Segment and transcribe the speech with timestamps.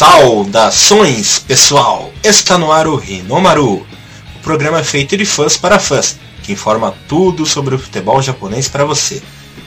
[0.00, 2.10] Saudações, pessoal!
[2.24, 3.86] Está no ar o Rinomaru,
[4.34, 8.86] o programa feito de fãs para fãs, que informa tudo sobre o futebol japonês para
[8.86, 9.20] você.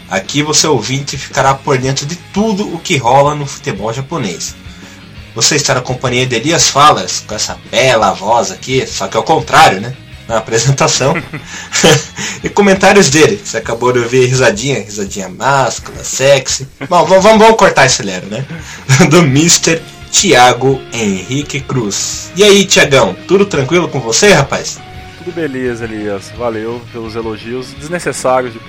[0.09, 4.55] Aqui você ouvinte ficará por dentro de tudo o que rola no futebol japonês.
[5.35, 9.21] Você está na companhia de Elias Falas, com essa bela voz aqui, só que ao
[9.21, 9.95] contrário, né?
[10.27, 11.13] Na apresentação.
[12.43, 13.39] e comentários dele.
[13.43, 16.67] Você acabou de ouvir risadinha, risadinha máscula, sexy.
[16.89, 18.43] Bom, vamos, vamos cortar esse lero, né?
[19.11, 19.79] Do Mr.
[20.13, 22.31] Tiago Henrique Cruz.
[22.35, 24.79] E aí, Tiagão, tudo tranquilo com você, rapaz?
[25.17, 26.31] Tudo beleza, Elias.
[26.37, 28.65] Valeu pelos elogios desnecessários, tipo,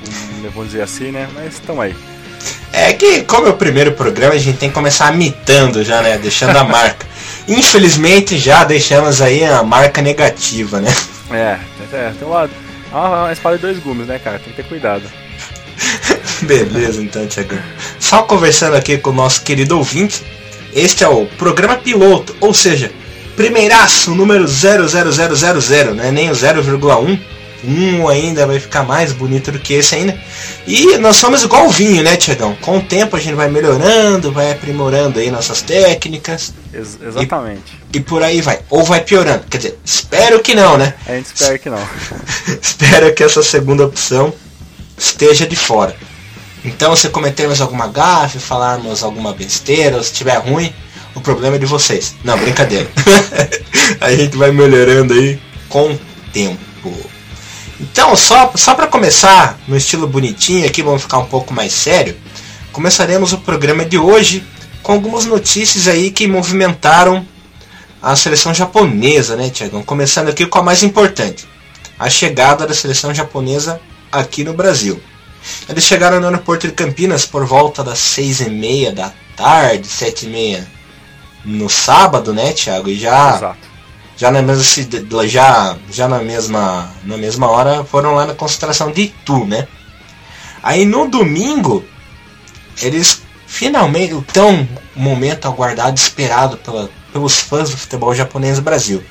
[0.54, 1.28] vamos dizer assim, né?
[1.34, 1.94] Mas estão aí.
[2.72, 6.16] É que, como é o primeiro programa, a gente tem que começar imitando já, né?
[6.16, 7.06] Deixando a marca.
[7.46, 10.92] Infelizmente, já deixamos aí a marca negativa, né?
[11.30, 11.58] É,
[11.92, 12.48] é tem uma,
[12.90, 14.38] uma espada de dois gumes, né, cara?
[14.38, 15.04] Tem que ter cuidado.
[16.42, 17.58] Beleza, então, Tiagão.
[18.00, 20.24] Só conversando aqui com o nosso querido ouvinte,
[20.74, 22.90] este é o programa piloto, ou seja,
[23.36, 26.10] primeiraço, número 00000, né?
[26.10, 27.18] Nem o 0,1.
[27.66, 30.18] Um ainda vai ficar mais bonito do que esse ainda.
[30.66, 32.54] E nós somos igual o vinho, né, Tiagão?
[32.60, 36.52] Com o tempo a gente vai melhorando, vai aprimorando aí nossas técnicas.
[36.74, 37.72] Ex exatamente.
[37.90, 38.60] E, e, por aí vai.
[38.68, 39.44] Ou vai piorando.
[39.48, 40.92] Quer dizer, espero que não, né?
[41.06, 41.88] A gente espera que não.
[42.60, 44.30] espero que essa segunda opção
[44.98, 45.96] esteja de fora.
[46.64, 50.72] Então, se cometermos alguma gafe, falarmos alguma besteira, ou se estiver ruim,
[51.14, 52.14] o problema é de vocês.
[52.24, 52.88] Não, brincadeira.
[54.00, 55.38] a gente vai melhorando aí
[55.68, 56.00] com o
[56.32, 56.58] tempo.
[57.78, 62.16] Então, só, só para começar no estilo bonitinho aqui, vamos ficar um pouco mais sério.
[62.72, 64.44] Começaremos o programa de hoje
[64.82, 67.26] com algumas notícias aí que movimentaram
[68.00, 69.82] a seleção japonesa, né, Tiagão?
[69.82, 71.46] Começando aqui com a mais importante:
[71.98, 73.80] a chegada da seleção japonesa
[74.10, 75.00] aqui no Brasil.
[75.68, 80.26] Eles chegaram no aeroporto de Campinas por volta das seis e meia da tarde, sete
[80.26, 80.66] e meia
[81.44, 82.88] no sábado, né, Thiago?
[82.88, 83.58] E já Exato.
[84.16, 89.02] já na mesma já já na mesma na mesma hora foram lá na concentração de
[89.02, 89.68] Itu, né?
[90.62, 91.84] Aí no domingo
[92.80, 94.66] eles finalmente o tão
[94.96, 99.02] momento aguardado, esperado pela, pelos fãs do futebol japonês no Brasil.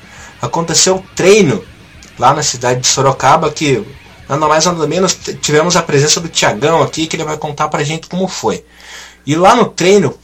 [0.42, 1.64] Aconteceu o treino
[2.18, 3.82] lá na cidade de Sorocaba que
[4.34, 7.82] nada mais nada menos, tivemos a presença do Tiagão aqui, que ele vai contar pra
[7.82, 8.64] gente como foi.
[9.26, 10.14] E lá no treino,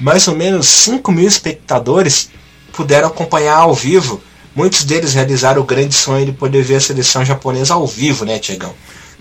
[0.00, 2.30] mais ou menos 5 mil espectadores
[2.72, 4.20] puderam acompanhar ao vivo.
[4.54, 8.38] Muitos deles realizaram o grande sonho de poder ver a seleção japonesa ao vivo, né,
[8.38, 8.72] Tiagão?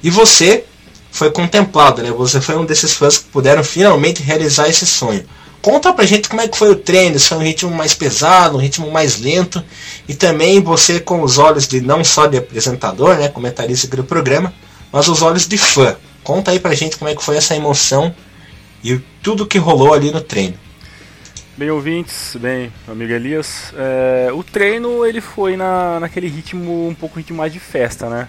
[0.04, 0.64] E você
[1.12, 2.12] foi contemplado, né?
[2.12, 5.26] Você foi um desses fãs que puderam finalmente realizar esse sonho.
[5.64, 8.58] Conta pra gente como é que foi o treino, se foi um ritmo mais pesado,
[8.58, 9.64] um ritmo mais lento,
[10.06, 14.54] e também você com os olhos de não só de apresentador, né, comentarista do programa,
[14.92, 15.96] mas os olhos de fã.
[16.22, 18.14] Conta aí pra gente como é que foi essa emoção
[18.84, 20.56] e tudo que rolou ali no treino.
[21.56, 27.20] Bem ouvintes, bem, amigo Elias, é, o treino ele foi na, naquele ritmo, um pouco
[27.20, 28.28] ritmo mais de festa, né?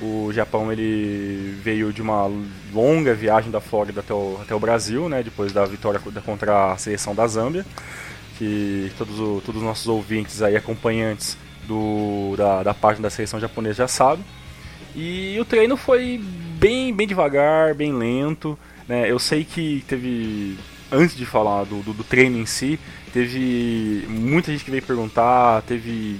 [0.00, 2.30] O Japão ele veio de uma
[2.72, 6.76] longa viagem da Flórida até o, até o Brasil, né, depois da vitória contra a
[6.76, 7.64] seleção da Zâmbia,
[8.36, 13.40] que todos, o, todos os nossos ouvintes aí, acompanhantes do, da, da página da seleção
[13.40, 14.24] japonesa já sabem.
[14.94, 16.20] E o treino foi
[16.58, 18.58] bem, bem devagar, bem lento.
[18.88, 19.10] Né?
[19.10, 20.58] Eu sei que teve,
[20.90, 22.78] antes de falar do, do, do treino em si,
[23.12, 26.18] teve muita gente que veio perguntar, teve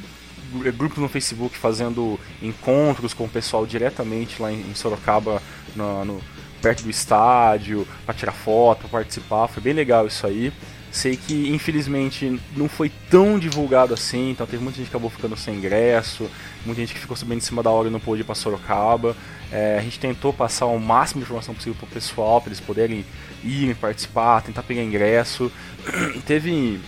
[0.72, 5.42] grupos no Facebook fazendo encontros com o pessoal diretamente lá em Sorocaba,
[5.74, 6.20] no, no
[6.60, 9.48] perto do estádio, para tirar foto, pra participar.
[9.48, 10.52] Foi bem legal isso aí.
[10.90, 15.36] Sei que infelizmente não foi tão divulgado assim, então teve muita gente que acabou ficando
[15.36, 16.30] sem ingresso,
[16.64, 19.14] muita gente que ficou sabendo em cima da hora e não pôde ir para Sorocaba.
[19.52, 22.60] É, a gente tentou passar o máximo de informação possível para o pessoal, para eles
[22.60, 23.04] poderem
[23.44, 25.52] ir participar, tentar pegar ingresso.
[26.26, 26.80] teve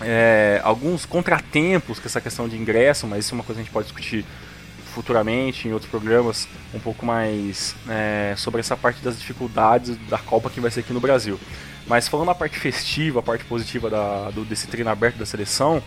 [0.00, 3.64] é, alguns contratempos com essa questão de ingresso, mas isso é uma coisa que a
[3.64, 4.24] gente pode discutir
[4.92, 10.48] futuramente em outros programas um pouco mais é, sobre essa parte das dificuldades da Copa
[10.48, 11.38] que vai ser aqui no Brasil.
[11.86, 15.82] Mas falando a parte festiva, a parte positiva da, do, desse treino aberto da seleção,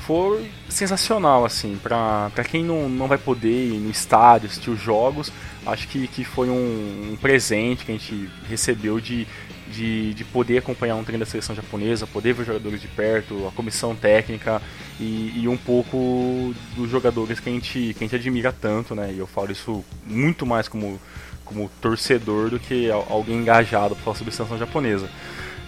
[0.00, 5.32] foi sensacional, assim, para quem não, não vai poder ir no estádio, assistir os jogos,
[5.64, 9.26] acho que, que foi um, um presente que a gente recebeu de
[9.70, 13.46] de, de poder acompanhar um treino da seleção japonesa, poder ver os jogadores de perto,
[13.46, 14.60] a comissão técnica
[14.98, 19.12] e, e, um pouco dos jogadores que a, gente, que a gente admira tanto, né?
[19.12, 21.00] E eu falo isso muito mais como,
[21.44, 25.08] como torcedor do que alguém engajado para falar sobre a seleção japonesa.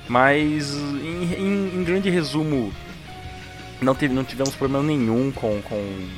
[0.08, 2.72] Mas, em, em, em, grande resumo,
[3.80, 6.08] não, teve, não tivemos problema nenhum com, com,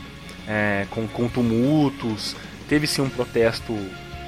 [0.48, 2.34] é, com, com tumultos.
[2.68, 3.76] Teve sim um protesto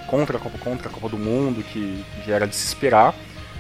[0.07, 3.15] contra a Copa, contra a Copa do Mundo, que, era de se esperar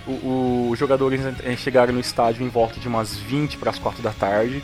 [0.06, 1.20] os jogadores
[1.58, 4.62] chegaram no estádio em volta de umas 20 para as 4 da tarde.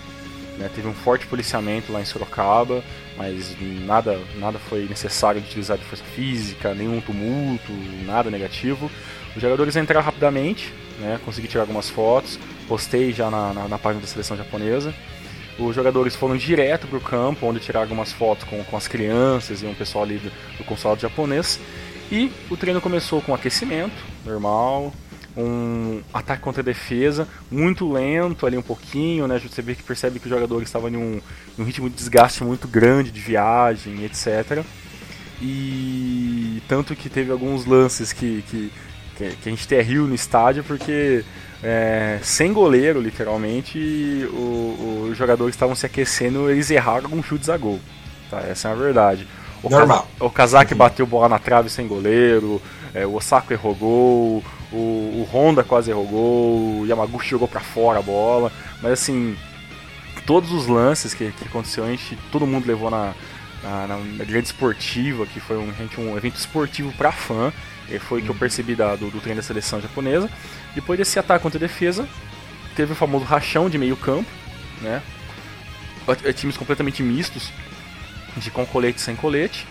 [0.58, 0.70] Né?
[0.74, 2.82] Teve um forte policiamento lá em Sorocaba,
[3.16, 7.72] mas nada, nada foi necessário de utilizar de força física, nenhum tumulto,
[8.06, 8.90] nada negativo.
[9.34, 11.18] Os jogadores entraram rapidamente, né?
[11.24, 12.38] consegui tirar algumas fotos,
[12.68, 14.94] postei já na, na, na página da seleção japonesa.
[15.58, 19.62] Os jogadores foram direto para o campo, onde tiraram algumas fotos com, com as crianças
[19.62, 21.58] e um pessoal ali do, do consulado japonês.
[22.10, 24.92] E o treino começou com aquecimento, normal,
[25.36, 29.38] um ataque contra a defesa muito lento ali um pouquinho, né?
[29.38, 31.20] Você vê que percebe que os jogadores estavam em um,
[31.58, 34.64] em um ritmo de desgaste muito grande de viagem, etc.
[35.40, 38.72] E tanto que teve alguns lances que, que,
[39.16, 41.24] que a gente até riu no estádio porque
[41.62, 43.78] é, sem goleiro, literalmente,
[44.32, 47.80] o, os jogadores estavam se aquecendo eles erraram com chutes a gol.
[48.30, 48.40] Tá?
[48.40, 49.26] Essa é a verdade.
[49.62, 50.08] O Normal.
[50.18, 52.60] o Kazak bateu bola na trave sem goleiro,
[52.92, 57.60] é, o Osako errou gol, o, o Honda quase errou gol, o Yamaguchi jogou para
[57.60, 59.36] fora a bola, mas assim,
[60.26, 63.14] todos os lances que, que aconteceu, a gente, todo mundo levou na,
[63.62, 67.52] na, na grande esportiva, que foi um, um evento esportivo para fã,
[67.88, 70.30] e foi o que eu percebi da, do, do treino da seleção japonesa.
[70.74, 72.08] Depois desse ataque contra a defesa,
[72.74, 74.28] teve o famoso rachão de meio campo,
[74.80, 75.02] né?
[76.34, 77.50] Times completamente mistos,
[78.36, 79.66] de com colete e sem colete.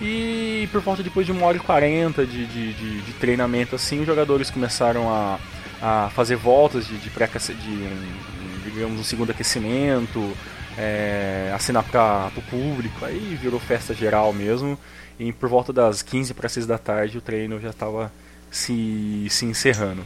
[0.00, 4.00] E por volta depois de uma hora e quarenta de, de, de, de, treinamento assim,
[4.00, 5.38] os jogadores começaram a,
[5.82, 10.34] a fazer voltas de, de, pré de digamos, um segundo aquecimento,
[10.78, 14.78] é, assinar para o público, aí virou festa geral mesmo.
[15.18, 18.10] E por volta das 15 para 6 da tarde o treino já estava
[18.50, 20.02] se, se encerrando.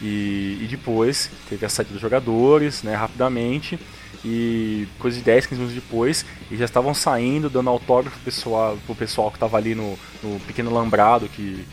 [0.00, 3.78] E, e, depois teve a saída dos jogadores, né, rapidamente.
[4.28, 8.76] E coisa de 10, 15 minutos depois, eles já estavam saindo, dando autógrafo pro pessoal,
[8.84, 11.64] pro pessoal que estava ali no, no pequeno lambrado que,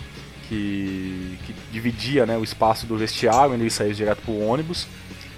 [0.48, 4.86] que, que, dividia né, o espaço do vestiário, onde eles saíam direto pro ônibus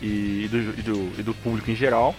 [0.02, 2.14] e, e, do, e, do, e do público em geral.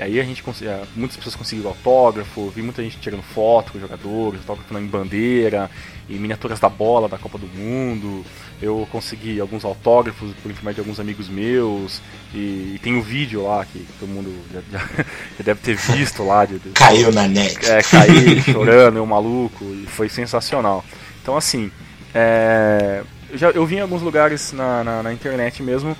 [0.00, 4.40] Aí a gente conseguia, muitas pessoas conseguiram autógrafo, vi muita gente tirando foto com jogadores,
[4.40, 5.68] autógrafo em bandeira,
[6.08, 8.24] e miniaturas da bola da Copa do Mundo.
[8.62, 12.00] Eu consegui alguns autógrafos por intermédio de alguns amigos meus,
[12.32, 14.78] e, e tem um vídeo lá que todo mundo já, já,
[15.38, 16.44] já deve ter visto lá.
[16.44, 17.58] De, de, caiu na net.
[17.68, 20.84] É, caí chorando, eu maluco, e foi sensacional.
[21.20, 21.72] Então assim,
[22.14, 25.96] é, eu, já, eu vi em alguns lugares na, na, na internet mesmo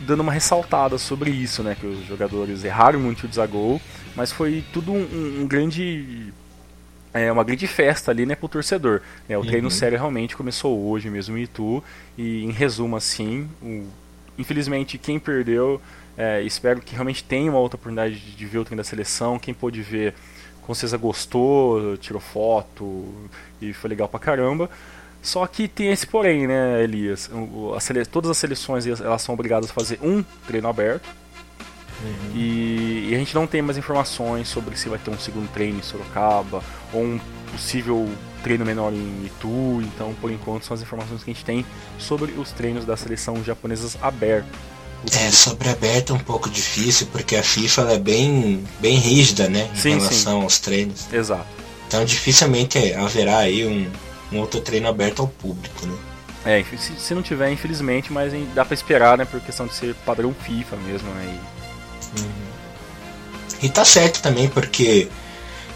[0.00, 1.76] dando uma ressaltada sobre isso, né?
[1.78, 3.80] Que os jogadores erraram muito o gol,
[4.16, 6.32] mas foi tudo um, um grande
[7.12, 9.00] é uma grande festa ali, né, pro torcedor.
[9.28, 9.46] É, o uhum.
[9.46, 11.82] treino sério realmente começou hoje mesmo em Itu
[12.16, 13.84] e em resumo assim, o,
[14.38, 15.80] infelizmente quem perdeu,
[16.16, 19.38] é, espero que realmente tenha uma outra oportunidade de, de ver o treino da seleção.
[19.38, 20.14] Quem pôde ver,
[20.62, 23.12] com certeza gostou, tirou foto
[23.60, 24.70] e foi legal pra caramba.
[25.22, 27.30] Só que tem esse porém, né, Elias?
[27.32, 31.08] O, a todas as seleções elas são obrigadas a fazer um treino aberto.
[32.02, 32.32] Uhum.
[32.34, 35.78] E, e, a gente não tem mais informações sobre se vai ter um segundo treino
[35.78, 36.62] em Sorocaba
[36.94, 37.20] ou um
[37.52, 38.08] possível
[38.42, 39.82] treino menor em Itu.
[39.82, 41.66] Então, por enquanto, são as informações que a gente tem
[41.98, 44.48] sobre os treinos da seleção japonesas aberto.
[45.12, 49.70] É, sobre aberto é um pouco difícil, porque a FIFA é bem, bem rígida, né?
[49.72, 50.42] Em sim, relação sim.
[50.42, 51.12] aos treinos.
[51.12, 51.46] Exato.
[51.86, 53.90] Então dificilmente haverá aí um,
[54.32, 55.96] um outro treino aberto ao público, né?
[56.44, 59.24] É, se, se não tiver, infelizmente, mas dá para esperar, né?
[59.24, 61.38] Por questão de ser padrão FIFA mesmo, né?
[62.16, 62.20] E...
[62.20, 62.28] Uhum.
[63.62, 65.08] e tá certo também, porque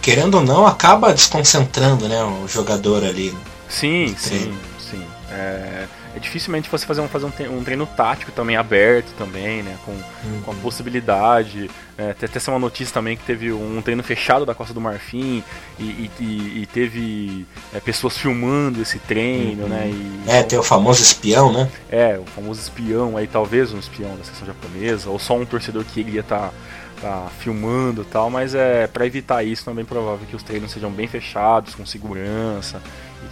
[0.05, 3.35] querendo ou não, acaba desconcentrando, né, o jogador ali.
[3.71, 5.03] Sim, sim, sim.
[5.31, 9.77] É, é, dificilmente você fazer um, fazer um, um, treino tático também aberto também, né?
[9.85, 10.43] Com, uhum.
[10.45, 11.69] com a possibilidade.
[11.97, 15.43] É, tem até uma notícia também que teve um treino fechado da Costa do Marfim
[15.79, 19.93] e, e, e teve é, pessoas filmando esse treino, né, uhum.
[19.93, 20.23] né?
[20.27, 21.71] E, é, tem o famoso espião, né?
[21.91, 25.85] É, o famoso espião aí, talvez um espião da seleção japonesa, ou só um torcedor
[25.85, 26.49] que iria estar.
[26.49, 26.53] Tá,
[27.01, 30.71] tá filmando e tal, mas é para evitar isso também é provável que os treinos
[30.71, 32.81] sejam bem fechados, com segurança,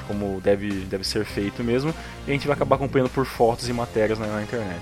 [0.06, 1.94] como deve, deve ser feito mesmo,
[2.26, 4.80] e a gente vai acabar acompanhando por fotos e matérias na, na internet.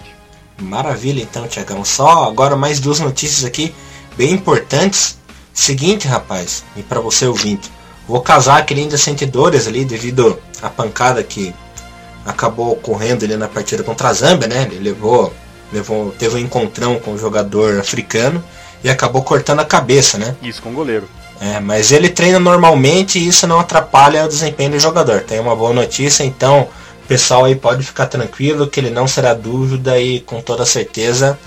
[0.61, 1.85] Maravilha então, Tiagão.
[1.85, 3.75] Só agora mais duas notícias aqui
[4.17, 5.19] bem importantes.
[5.53, 7.71] Seguinte, rapaz, e para você ouvinte,
[8.07, 11.55] vou casar aquele ainda sentidores ali devido à pancada que
[12.25, 14.69] acabou ocorrendo ali na partida contra a Zâmbia, né?
[14.71, 15.33] Ele levou,
[15.73, 18.43] levou, teve um encontrão com o jogador africano
[18.85, 20.37] e acabou cortando a cabeça, né?
[20.43, 21.09] Isso, com o goleiro.
[21.41, 25.23] É, mas ele treina normalmente e isso não atrapalha o desempenho do jogador.
[25.23, 26.69] Tem uma boa notícia, então
[27.03, 31.39] o pessoal aí pode ficar tranquilo que ele não será dúvida e com toda certeza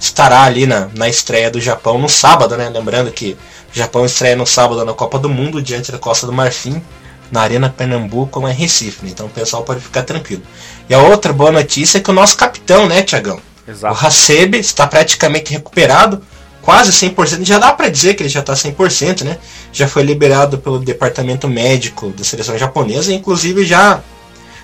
[0.00, 2.70] estará ali na, na estreia do Japão no sábado, né?
[2.70, 3.36] Lembrando que
[3.72, 6.82] o Japão estreia no sábado na Copa do Mundo diante da Costa do Marfim
[7.30, 9.10] na Arena Pernambuco ou em Recife, né?
[9.10, 10.42] então o pessoal pode ficar tranquilo.
[10.88, 13.40] E a outra boa notícia é que o nosso capitão, né, Tiagão?
[13.66, 16.22] O Hasebe está praticamente recuperado,
[16.62, 19.38] quase 100%, já dá para dizer que ele já está 100%, né?
[19.72, 24.00] Já foi liberado pelo departamento médico da seleção japonesa, inclusive já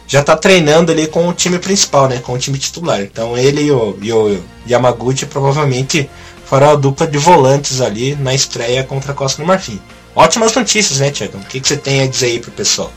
[0.07, 2.19] já está treinando ali com o time principal, né?
[2.19, 3.03] Com o time titular.
[3.03, 6.09] Então ele e o, e o Yamaguchi provavelmente
[6.47, 9.79] farão a dupla de volantes ali na estreia contra a Costa do Marfim.
[10.15, 11.37] Ótimas notícias, né, Tiago?
[11.37, 12.91] O que, que você tem a dizer aí pro pessoal?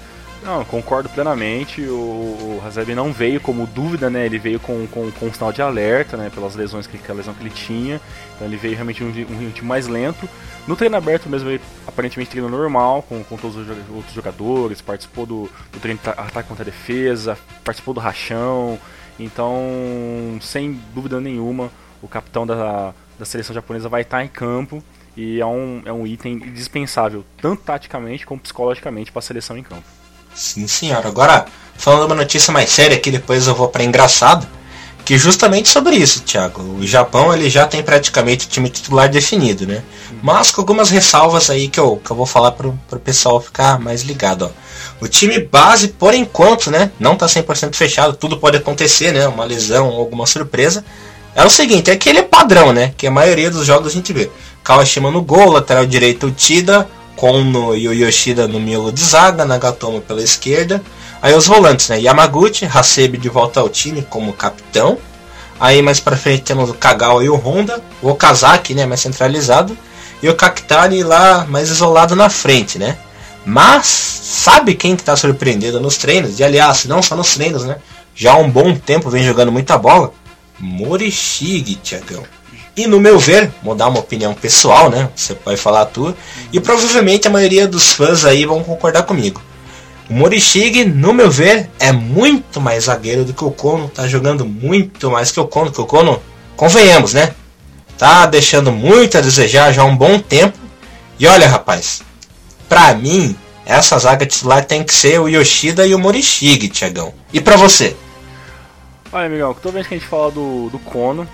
[0.43, 1.83] Não, concordo plenamente.
[1.83, 4.25] O, o Hazeb não veio como dúvida, né?
[4.25, 6.31] Ele veio com, com, com um sinal de alerta, né?
[6.33, 8.01] Pelas lesões que, a lesão que ele tinha.
[8.35, 10.27] Então ele veio realmente um, um mais lento.
[10.67, 15.25] No treino aberto mesmo, ele aparentemente treinou normal, com, com todos os outros jogadores, participou
[15.25, 18.79] do, do treino de ataque contra a defesa, participou do rachão.
[19.19, 19.59] Então,
[20.41, 21.69] sem dúvida nenhuma,
[22.01, 24.83] o capitão da, da seleção japonesa vai estar em campo
[25.15, 29.63] e é um, é um item indispensável, tanto taticamente como psicologicamente, para a seleção em
[29.63, 30.00] campo.
[30.33, 31.07] Sim, senhora.
[31.07, 31.45] Agora,
[31.75, 34.47] falando uma notícia mais séria aqui, depois eu vou para engraçado,
[35.03, 36.61] que justamente sobre isso, Thiago.
[36.61, 39.83] O Japão ele já tem praticamente o time titular definido, né?
[40.21, 43.79] Mas com algumas ressalvas aí que eu, que eu vou falar pro, pro pessoal ficar
[43.79, 45.03] mais ligado, ó.
[45.03, 49.43] O time base, por enquanto, né, não tá 100% fechado, tudo pode acontecer, né, uma
[49.43, 50.85] lesão alguma surpresa.
[51.33, 54.29] É o seguinte, é aquele padrão, né, que a maioria dos jogos a gente vê.
[54.63, 56.87] Kawashima no gol, lateral direito o Tida,
[57.21, 60.81] Kono e o Yoshida no miolo de zaga, Nagatomo pela esquerda.
[61.21, 62.01] Aí os volantes, né?
[62.01, 64.97] Yamaguchi, Hasebe de volta ao time como capitão.
[65.59, 69.77] Aí mais pra frente temos o Kagawa e o Honda, o Okazaki, né, mais centralizado,
[70.19, 72.97] e o Kakitani lá mais isolado na frente, né?
[73.45, 76.39] Mas sabe quem que tá surpreendendo nos treinos?
[76.39, 77.77] E aliás, não só nos treinos, né?
[78.15, 80.11] Já há um bom tempo vem jogando muita bola.
[80.59, 82.23] Morishige, Tiagão.
[82.75, 85.09] E no meu ver, vou dar uma opinião pessoal, né?
[85.15, 86.15] Você pode falar a tua.
[86.53, 89.41] E provavelmente a maioria dos fãs aí vão concordar comigo.
[90.09, 93.89] O Morishige, no meu ver, é muito mais zagueiro do que o Kono.
[93.89, 95.71] Tá jogando muito mais que o Kono.
[95.71, 96.21] Que o Kono,
[96.55, 97.33] convenhamos, né?
[97.97, 100.57] Tá deixando muito a desejar já há um bom tempo.
[101.19, 102.01] E olha, rapaz,
[102.67, 103.35] pra mim,
[103.65, 107.13] essa zaga titular tem que ser o Yoshida e o Morishige, Tiagão.
[107.31, 107.95] E pra você?
[109.13, 111.27] Olha, amigão, toda vez que a gente fala do, do Kono,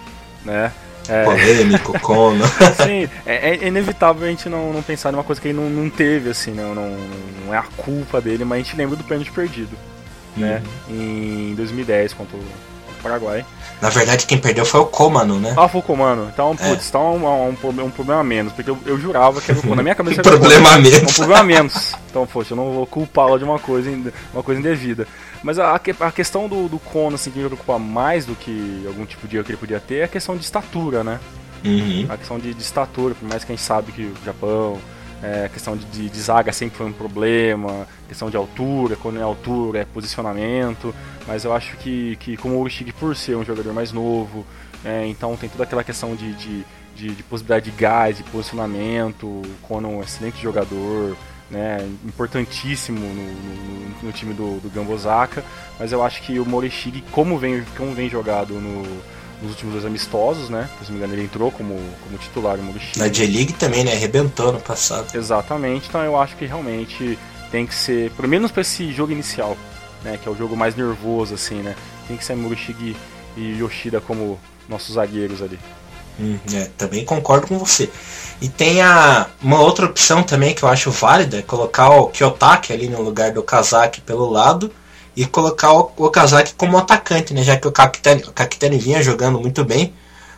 [0.44, 0.72] né?
[1.10, 1.24] É.
[1.24, 2.46] Polêmico, Kono.
[2.84, 5.90] Sim, é, é, inevitável a gente não, não pensar numa coisa que ele não, não
[5.90, 6.98] teve, assim, não, não,
[7.46, 9.78] não é a culpa dele, mas a gente lembra do pênalti perdido,
[10.36, 10.62] né?
[10.90, 11.52] Uhum.
[11.52, 12.42] Em 2010 contra o
[13.02, 13.46] Paraguai.
[13.82, 15.54] Na verdade, quem perdeu foi o Comano, né?
[15.56, 16.30] Ah, foi o Comano.
[16.34, 16.70] Então, é.
[16.70, 18.52] putz, tá um, um, um, um, problema a menos.
[18.54, 21.12] Porque eu, eu jurava que era o Na minha cabeça era problema a menos.
[21.12, 21.94] Um problema a menos.
[22.10, 23.92] Então, poxa, eu não vou culpá-lo de uma coisa,
[24.34, 25.08] uma coisa indevida.
[25.48, 29.06] Mas a, a questão do, do Kono, assim, que me preocupa mais do que algum
[29.06, 31.22] tipo de erro que ele podia ter é a questão de estatura, né?
[31.64, 32.06] Uhum.
[32.10, 34.78] A questão de, de, estatura, por mais que a gente sabe que o Japão,
[35.24, 39.20] é, a questão de, de, de, zaga sempre foi um problema, questão de altura, quando
[39.20, 40.94] é altura, é posicionamento,
[41.26, 44.46] mas eu acho que, que como o Ushigi, por ser um jogador mais novo,
[44.84, 49.44] é, então tem toda aquela questão de, de, de, de possibilidade de gás, de posicionamento,
[49.62, 51.16] quando um excelente jogador,
[51.50, 55.44] né, importantíssimo no, no, no, time do, do Gambosaka,
[55.80, 58.84] mas eu acho que o Morishige, como vem, como vem jogado no,
[59.42, 60.70] nos últimos dois amistosos, né?
[60.80, 63.00] Se não me engano, ele entrou como, como titular no Morishige.
[63.00, 63.94] Na J-League também, né?
[63.94, 65.16] Arrebentou no passado.
[65.16, 67.18] Exatamente, então eu acho que realmente
[67.52, 69.58] tem que ser, pelo menos para esse jogo inicial,
[70.04, 70.20] né?
[70.22, 71.76] Que é o jogo mais nervoso, assim, né?
[72.08, 72.96] Tem que ser Morishige
[73.38, 75.58] e Yoshida como nossos zagueiros ali.
[76.20, 77.90] Hum, é, também concordo com você.
[78.42, 82.74] E tem a, uma outra opção também que eu acho válida, é colocar o Kyotaki
[82.74, 84.72] ali no lugar do Kazaki pelo lado
[85.16, 87.44] e colocar o, o Kazaki como atacante, né?
[87.44, 89.94] Já que o Kakitani, o Kakitani vinha jogando muito bem,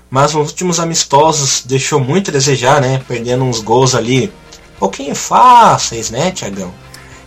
[0.10, 3.02] mas nos últimos amistosos deixou muito a desejar, né?
[3.08, 4.32] Perdendo uns gols ali
[4.76, 6.74] um pouquinho fáceis, né, Tiagão?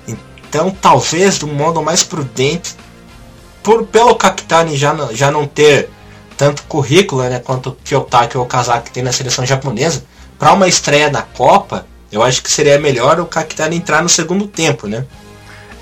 [0.08, 2.74] Então talvez um modo mais prudente,
[3.62, 5.88] por, pelo Kakitani já, já não ter
[6.36, 10.04] tanto currículo né, quanto o Kyotaki ou o Kazaki tem na seleção japonesa,
[10.38, 14.46] para uma estreia na Copa, eu acho que seria melhor o Kakitani entrar no segundo
[14.46, 15.06] tempo, né?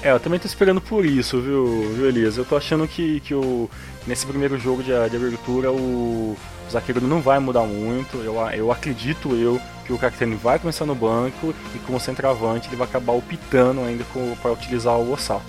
[0.02, 2.36] É, eu também tô esperando por isso, viu, viu Elias?
[2.36, 3.68] Eu tô achando que, que o,
[4.06, 8.16] nesse primeiro jogo de, de abertura o, o zagueiro não vai mudar muito.
[8.18, 12.76] Eu, eu acredito eu que o Kakitani vai começar no banco e como centroavante ele
[12.76, 14.04] vai acabar optando ainda
[14.40, 15.42] para utilizar o Osako.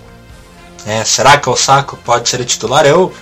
[0.84, 2.84] É, será que o Osako pode ser o titular?
[2.84, 3.12] Eu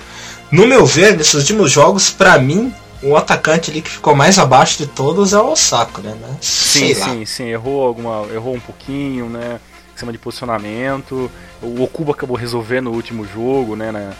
[0.50, 4.78] no meu ver, nesses últimos jogos, para mim, o atacante ali que ficou mais abaixo
[4.78, 6.16] de todos é o Osako, né?
[6.40, 9.60] Sim, sim, sim, errou alguma, errou um pouquinho, né?
[9.94, 11.30] Em cima de posicionamento.
[11.62, 13.90] O Okuba acabou resolvendo no último jogo, né?
[13.90, 14.12] Na,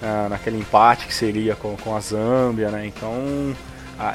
[0.00, 2.86] na, naquele empate que seria com, com a Zâmbia, né?
[2.86, 3.54] Então,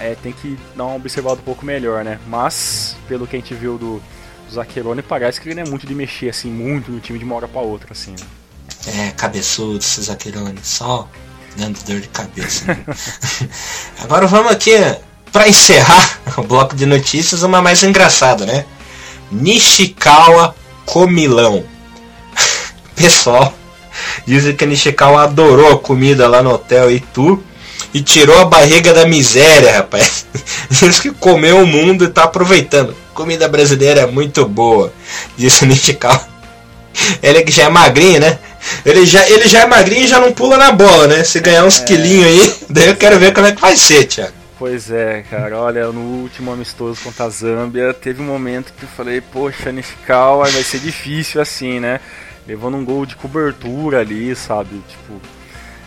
[0.01, 2.19] é, tem que dar uma observada um pouco melhor, né?
[2.27, 4.01] Mas, pelo que a gente viu do,
[4.49, 7.25] o Zaquerone parece que ele não é muito de mexer assim muito no time de
[7.25, 8.11] uma hora para outra assim.
[8.11, 9.07] Né?
[9.07, 11.07] É, cabeçudo esse Zaquerone, só
[11.57, 12.65] dando dor de cabeça.
[12.65, 12.77] Né?
[13.99, 14.73] Agora vamos aqui
[15.31, 18.65] para encerrar o bloco de notícias, uma mais engraçada, né?
[19.31, 21.63] Nishikawa Comilão.
[22.95, 23.53] Pessoal,
[24.25, 27.43] dizem que Nishikawa adorou a comida lá no hotel Itu
[27.93, 30.25] e tirou a barriga da miséria, rapaz.
[30.69, 32.95] Diz que comeu o mundo e tá aproveitando.
[33.13, 34.93] Comida brasileira é muito boa,
[35.35, 36.27] disse Nishikawa.
[37.21, 38.39] Ele que já é magrinho, né?
[38.85, 41.23] Ele já, ele já é magrinho e já não pula na bola, né?
[41.23, 41.85] Se ganhar uns é...
[41.85, 44.33] quilinhos aí, daí eu quero ver como é que vai ser, Thiago.
[44.59, 48.89] Pois é, cara, olha, no último amistoso contra a Zâmbia, teve um momento que eu
[48.89, 51.99] falei, poxa, Nishikawa vai ser difícil assim, né?
[52.47, 54.81] Levando um gol de cobertura ali, sabe?
[54.87, 55.21] Tipo,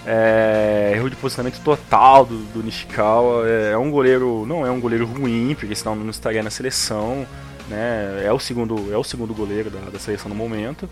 [0.06, 3.48] é, erro de posicionamento total do, do Nishikawa.
[3.48, 7.26] É, é, um goleiro, não é um goleiro ruim, porque senão não estaria na seleção.
[7.68, 8.22] Né?
[8.24, 10.88] É o segundo, é o segundo goleiro da, da seleção no momento.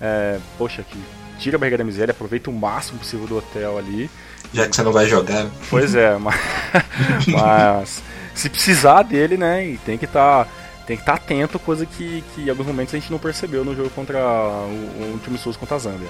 [0.00, 0.98] É, poxa, que
[1.42, 4.08] tira a barriga da miséria, aproveita o máximo possível do hotel ali.
[4.54, 5.46] Já que você não vai jogar.
[5.68, 6.36] Pois é, mas,
[7.26, 8.02] mas
[8.34, 10.50] se precisar dele, né, e tem que estar tá,
[10.86, 13.64] tem que estar tá atento, coisa que, que em alguns momentos a gente não percebeu
[13.64, 16.08] no jogo contra o, o último Sul contra a Zâmbia.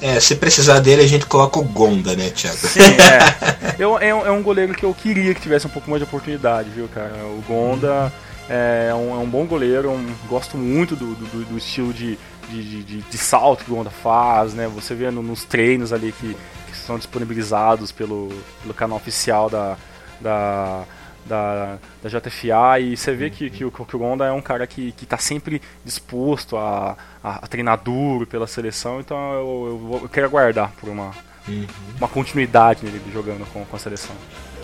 [0.00, 2.56] É, se precisar dele a gente coloca o Gonda, né, Thiago?
[2.56, 3.76] Sim, é.
[3.78, 6.68] Eu, é, é, um goleiro que eu queria que tivesse um pouco mais de oportunidade,
[6.70, 7.14] viu, cara?
[7.24, 8.12] O Gonda
[8.48, 12.82] é um, é um bom goleiro, um, gosto muito do, do, do estilo de, de,
[12.82, 14.68] de, de, salto que o Gonda faz, né?
[14.68, 16.36] Você vê nos treinos ali que,
[16.82, 18.28] são disponibilizados pelo,
[18.60, 19.76] pelo canal oficial da,
[20.20, 20.84] da,
[21.24, 24.66] da, da JFA e você vê que, que, o, que o Gonda é um cara
[24.66, 30.08] que está sempre disposto a, a, a, treinar duro pela seleção, então eu, eu, eu
[30.08, 31.12] quero aguardar por uma,
[31.48, 31.66] uhum.
[31.98, 34.14] uma continuidade nele jogando com, com a seleção.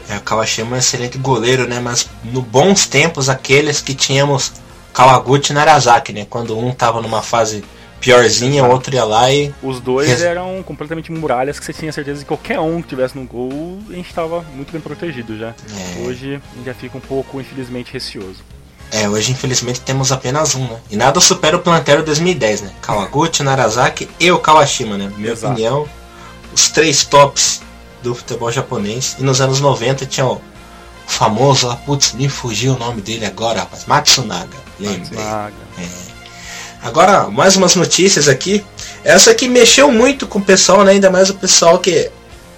[0.09, 1.81] É, o Kawashima é um excelente goleiro, né?
[1.81, 4.55] Mas no bons tempos aqueles que tínhamos
[4.99, 6.27] Kawaguchi e Narazaki, né?
[6.29, 7.63] Quando um tava numa fase
[8.01, 9.55] piorzinha, o outro ia lá e.
[9.63, 10.23] Os dois Res...
[10.23, 13.93] eram completamente muralhas que você tinha certeza que qualquer um que tivesse no gol, a
[13.93, 15.51] gente estava muito bem protegido já.
[15.51, 16.01] É.
[16.05, 18.43] Hoje a gente já fica um pouco, infelizmente, receoso.
[18.91, 20.81] É, hoje infelizmente temos apenas um, né?
[20.91, 22.73] E nada supera o Plantério 2010, né?
[22.83, 25.13] Kawaguchi, Narazaki e o Kawashima, né?
[25.17, 25.53] Minha Exato.
[25.53, 25.89] opinião,
[26.53, 27.63] os três tops
[28.03, 29.15] do futebol japonês.
[29.17, 30.41] E nos anos 90 tinha o
[31.07, 33.85] famoso lá, putz, me fugiu o nome dele agora, rapaz.
[33.87, 35.19] Matsunaga, lembrei.
[35.19, 36.09] É.
[36.83, 38.65] Agora, mais umas notícias aqui.
[39.05, 40.93] Essa aqui mexeu muito com o pessoal, né?
[40.93, 42.11] ainda mais o pessoal que é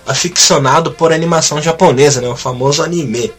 [0.06, 2.28] aficionado por animação japonesa, né?
[2.28, 3.32] o famoso anime.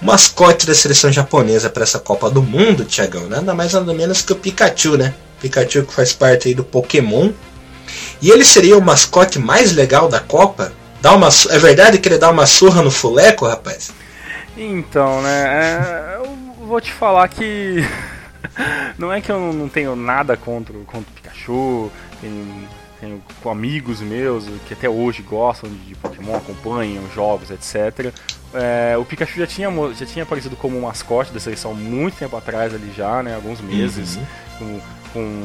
[0.00, 4.22] O mascote da seleção japonesa para essa Copa do Mundo, Tiagão, nada mais nada menos
[4.22, 5.14] que o Pikachu, né?
[5.40, 7.32] Pikachu que faz parte aí do Pokémon.
[8.20, 10.72] E ele seria o mascote mais legal da Copa?
[11.00, 13.90] Dá uma, é verdade que ele dá uma surra no fuleco, rapaz?
[14.56, 15.44] Então, né?
[15.46, 17.76] É, eu vou te falar que
[18.98, 22.68] não é que eu não tenho nada contra, contra o Pikachu, tenho,
[23.00, 28.12] tenho com amigos meus que até hoje gostam de Pokémon, acompanham jogos, etc.
[28.54, 32.72] É, o Pikachu já tinha, já tinha aparecido como mascote da seleção muito tempo atrás
[32.74, 33.34] ali já, né?
[33.34, 34.24] Alguns meses, uhum.
[34.58, 34.80] com,
[35.12, 35.42] com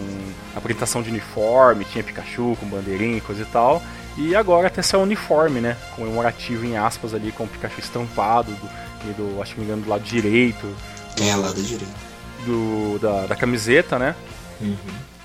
[0.55, 3.81] apresentação de uniforme, tinha Pikachu com bandeirinha e coisa e tal.
[4.15, 5.75] E agora até saiu uniforme, né?
[5.95, 9.89] Comemorativo em aspas ali, com o Pikachu estampado do, do acho que me engano, do
[9.89, 10.67] lado direito.
[11.19, 12.09] É, lado direito
[12.45, 14.15] do, da, da camiseta, né?
[14.61, 14.75] Uhum.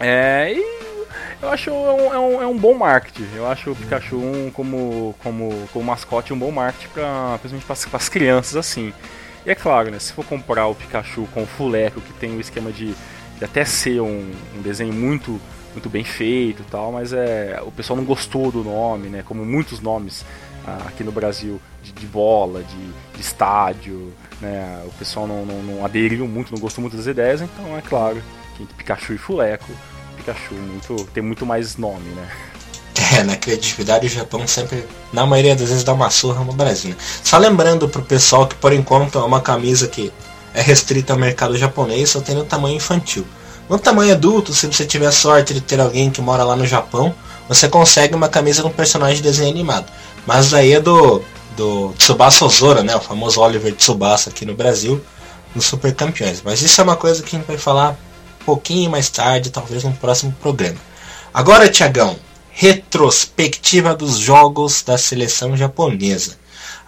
[0.01, 0.75] É, e
[1.43, 3.27] eu acho é um, é um, é um, bom marketing.
[3.35, 7.99] Eu acho o Pikachu um, como, como, como mascote um bom marketing, pra, principalmente para
[7.99, 8.93] as crianças assim.
[9.45, 12.41] E é claro, né, se for comprar o Pikachu com o Fuleco, que tem o
[12.41, 12.95] esquema de,
[13.39, 15.41] de até ser um, um, desenho muito
[15.73, 19.25] muito bem feito e tal, mas é, o pessoal não gostou do nome, né?
[19.27, 20.25] Como muitos nomes
[20.65, 24.83] ah, aqui no Brasil de, de bola, de, de estádio, né?
[24.87, 28.23] O pessoal não, não, não, aderiu muito, não gostou muito das ideias, então é claro
[28.57, 29.73] que Pikachu e Fuleco,
[30.17, 32.29] Pikachu muito, tem muito mais nome, né?
[33.17, 36.91] É, na criatividade o Japão sempre, na maioria das vezes, dá uma surra no Brasil.
[36.91, 36.97] Né?
[37.23, 40.13] Só lembrando pro pessoal que por enquanto é uma camisa que
[40.55, 43.27] é restrita ao mercado japonês, só tem no tamanho infantil.
[43.69, 47.15] No tamanho adulto, se você tiver sorte de ter alguém que mora lá no Japão,
[47.49, 49.87] você consegue uma camisa de um personagem de desenho animado.
[50.27, 51.23] Mas daí é do
[51.57, 55.05] do Tsubasa Ozora, né, o famoso Oliver Tsubasa aqui no Brasil,
[55.55, 56.43] nos Super Campeões.
[56.45, 57.93] Mas isso é uma coisa que a gente vai falar
[58.41, 60.79] um pouquinho mais tarde, talvez no próximo programa.
[61.33, 62.17] Agora, Tiagão,
[62.51, 66.37] retrospectiva dos jogos da seleção japonesa.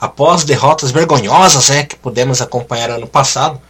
[0.01, 3.61] Após derrotas vergonhosas né, que pudemos acompanhar ano passado,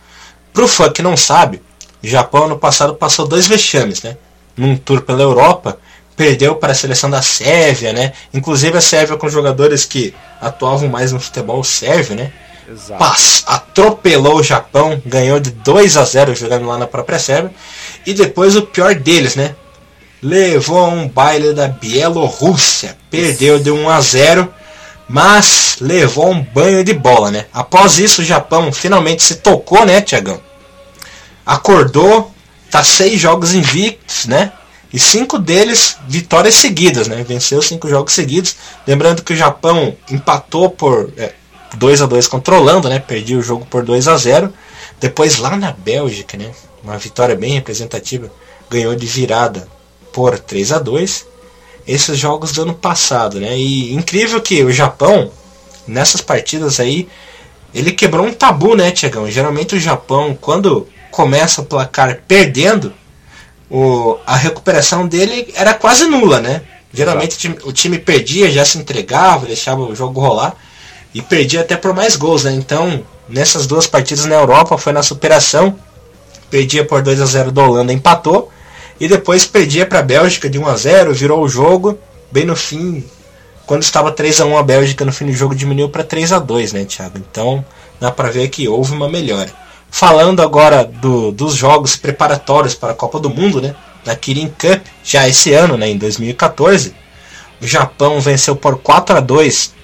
[0.52, 1.62] pro fã que não sabe,
[2.02, 4.16] o Japão ano passado passou dois vexames, né?
[4.56, 5.78] Num tour pela Europa
[6.16, 8.12] perdeu para a seleção da Sérvia, né?
[8.32, 12.32] Inclusive a Sérvia com jogadores que atuavam mais no futebol sérvio, né?
[12.98, 17.52] Pass, atropelou o Japão, ganhou de 2 a 0 jogando lá na própria Sérvia.
[18.04, 19.54] E depois o pior deles, né?
[20.20, 24.54] Levou um baile da Bielorrússia, perdeu de 1 a 0
[25.08, 27.46] mas levou um banho de bola, né?
[27.52, 30.40] Após isso, o Japão finalmente se tocou, né, Tiagão?
[31.44, 32.34] Acordou,
[32.70, 34.52] tá seis jogos invictos, né?
[34.96, 37.22] E cinco deles vitórias seguidas, né?
[37.22, 38.56] Venceu cinco jogos seguidos.
[38.86, 41.34] Lembrando que o Japão empatou por é,
[41.76, 42.98] 2 a 2 controlando, né?
[42.98, 44.50] Perdi o jogo por 2 a 0
[44.98, 46.50] Depois lá na Bélgica, né?
[46.82, 48.32] Uma vitória bem representativa.
[48.70, 49.68] Ganhou de virada
[50.14, 51.26] por 3 a 2
[51.86, 53.54] esses jogos do ano passado, né?
[53.54, 55.30] E incrível que o Japão,
[55.86, 57.06] nessas partidas aí,
[57.74, 59.30] ele quebrou um tabu, né, Tiagão?
[59.30, 62.94] Geralmente o Japão, quando começa o placar perdendo,
[63.70, 66.62] o, a recuperação dele era quase nula, né?
[66.92, 70.54] Geralmente o time, o time, perdia, já se entregava, deixava o jogo rolar
[71.12, 72.52] e perdia até por mais gols, né?
[72.52, 75.76] Então, nessas duas partidas na Europa foi na superação,
[76.50, 78.50] perdia por 2 a 0 da Holanda, empatou
[78.98, 81.98] e depois perdia para a Bélgica de 1 a 0 virou o jogo.
[82.30, 83.04] Bem no fim,
[83.66, 86.38] quando estava 3 a 1 a Bélgica, no fim do jogo diminuiu para 3 a
[86.38, 87.18] 2 né, Thiago?
[87.18, 87.64] Então
[88.00, 89.65] dá para ver que houve uma melhora.
[89.90, 93.74] Falando agora do, dos jogos preparatórios para a Copa do Mundo, né?
[94.04, 96.94] Na Kirin Cup, já esse ano, né, em 2014,
[97.60, 99.74] o Japão venceu por 4 a 2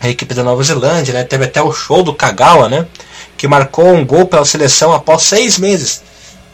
[0.00, 1.24] a equipe da Nova Zelândia, né?
[1.24, 2.86] Teve até o show do Kagawa, né?
[3.36, 6.02] Que marcou um gol pela seleção após seis meses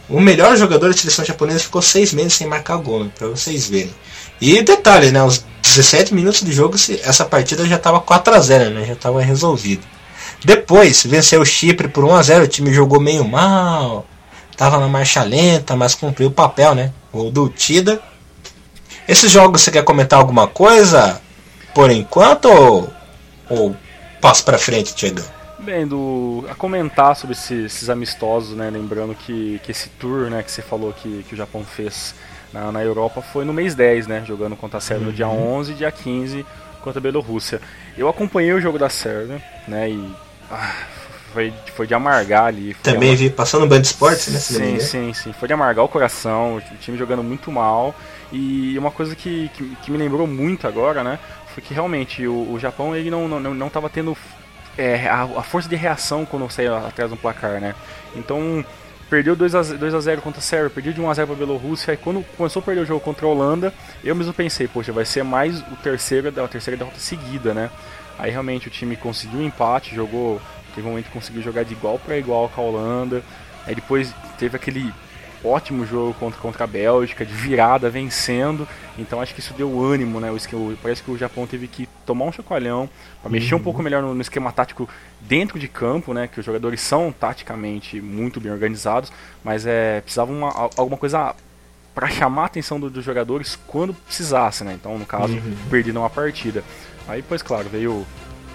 [0.09, 3.67] o melhor jogador da seleção japonesa ficou seis meses sem marcar gol, né, para vocês
[3.67, 3.93] verem.
[4.39, 8.69] E detalhe, né, os 17 minutos de jogo, essa partida já estava 4 a 0
[8.71, 9.81] né, já estava resolvido.
[10.47, 14.05] Depois, venceu o Chipre por 1 a 0 o time jogou meio mal,
[14.49, 16.93] estava na marcha lenta, mas cumpriu o papel, né?
[17.11, 18.01] Gol do Tida.
[19.09, 21.21] Esses jogos você quer comentar alguma coisa
[21.75, 22.89] por enquanto ou,
[23.49, 23.75] ou
[24.21, 25.25] passo para frente, Tiagão?
[25.59, 28.69] Bem, do, a comentar sobre esses, esses, amistosos, né?
[28.69, 32.15] Lembrando que, que esse tour né, que você falou que, que o Japão fez
[32.53, 34.23] na, na Europa foi no mês 10, né?
[34.25, 35.11] Jogando contra a Sérvia uhum.
[35.11, 36.45] no dia 11 e dia 15
[36.81, 37.59] contra a Bielorrússia.
[37.97, 39.89] Eu acompanhei o jogo da Sérvia, né?
[39.89, 40.75] E ah,
[41.33, 42.73] foi, foi de amargar ali.
[42.81, 44.39] Também vi passando no Band Esportes, né?
[44.39, 45.33] Sim, sim, sim.
[45.33, 47.93] Foi de amargar o coração, o time jogando muito mal.
[48.31, 51.19] E uma coisa que, que, que me lembrou muito agora, né?
[51.53, 54.17] Foi que realmente o, o Japão ele não, não, não tava tendo
[54.77, 57.73] é, a, a, força de reação quando saiu atrás do placar, né?
[58.15, 58.63] Então,
[59.09, 61.35] perdeu 2 a 2 a 0 contra a Sérvia, perdeu de 1 a 0 para
[61.35, 64.67] a Bielorrússia, e quando começou a perder o jogo contra a Holanda, eu mesmo pensei,
[64.67, 67.69] poxa, vai ser mais o terceiro a terceira derrota seguida, né?
[68.17, 70.41] Aí realmente o time conseguiu um empate, jogou,
[70.73, 73.23] teve um momento que conseguiu jogar de igual para igual com a Holanda.
[73.65, 74.93] Aí depois teve aquele
[75.43, 78.67] ótimo jogo contra, contra a Bélgica, de virada, vencendo.
[78.97, 80.31] Então acho que isso deu ânimo, né?
[80.31, 82.89] O, parece que o Japão teve que tomar um chacoalhão
[83.21, 83.83] para mexer um pouco uhum.
[83.83, 84.89] melhor no, no, esquema tático
[85.21, 86.27] dentro de campo, né?
[86.27, 89.11] Que os jogadores são taticamente muito bem organizados,
[89.43, 91.35] mas é precisava uma, alguma coisa
[91.93, 94.73] para chamar a atenção do, dos jogadores quando precisasse, né?
[94.73, 95.55] Então no caso uhum.
[95.69, 96.63] perderam a partida.
[97.07, 98.05] Aí pois claro veio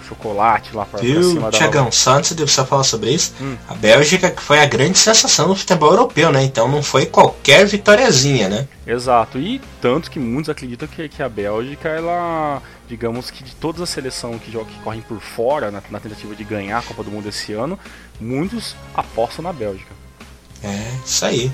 [0.03, 3.57] chocolate lá pra, Viu, pra cima Tiagão, só antes de você falar sobre isso, hum.
[3.67, 6.43] a Bélgica que foi a grande sensação do futebol europeu, né?
[6.43, 8.67] Então não foi qualquer vitóriazinha, né?
[8.85, 13.81] Exato, e tanto que muitos acreditam que, que a Bélgica, ela, digamos que de todas
[13.81, 17.11] as seleções que, que correm por fora na, na tentativa de ganhar a Copa do
[17.11, 17.79] Mundo esse ano,
[18.19, 19.91] muitos apostam na Bélgica.
[20.61, 21.51] É, isso aí.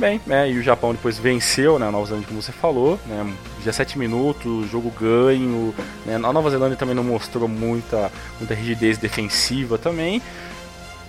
[0.00, 3.34] Bem, é, e o Japão depois venceu né, a Nova Zelândia, como você falou, né,
[3.58, 5.74] 17 minutos, jogo ganho.
[6.06, 10.22] Né, a Nova Zelândia também não mostrou muita, muita rigidez defensiva também.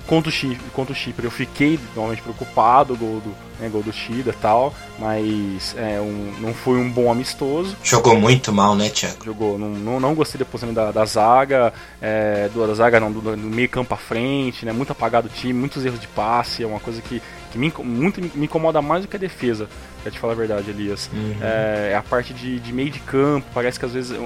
[0.06, 3.94] Contra o, Chipre, contra o Chipre eu fiquei normalmente preocupado, gol do, né, gol do
[3.94, 7.78] Shida e tal, mas é, um, não foi um bom amistoso.
[7.82, 9.24] Jogou muito mal, né, Thiago?
[9.24, 13.10] Jogou, não, não, não gostei da posição da, da zaga, é, do, da zaga não,
[13.10, 16.62] do, do, meio campo à frente, né, muito apagado o time, muitos erros de passe,
[16.62, 19.68] é uma coisa que, que me, muito, me incomoda mais do que a defesa,
[20.02, 21.10] pra te falar a verdade, Elias.
[21.14, 21.36] Uhum.
[21.42, 24.18] É, é, a parte de, de, meio de campo, parece que às vezes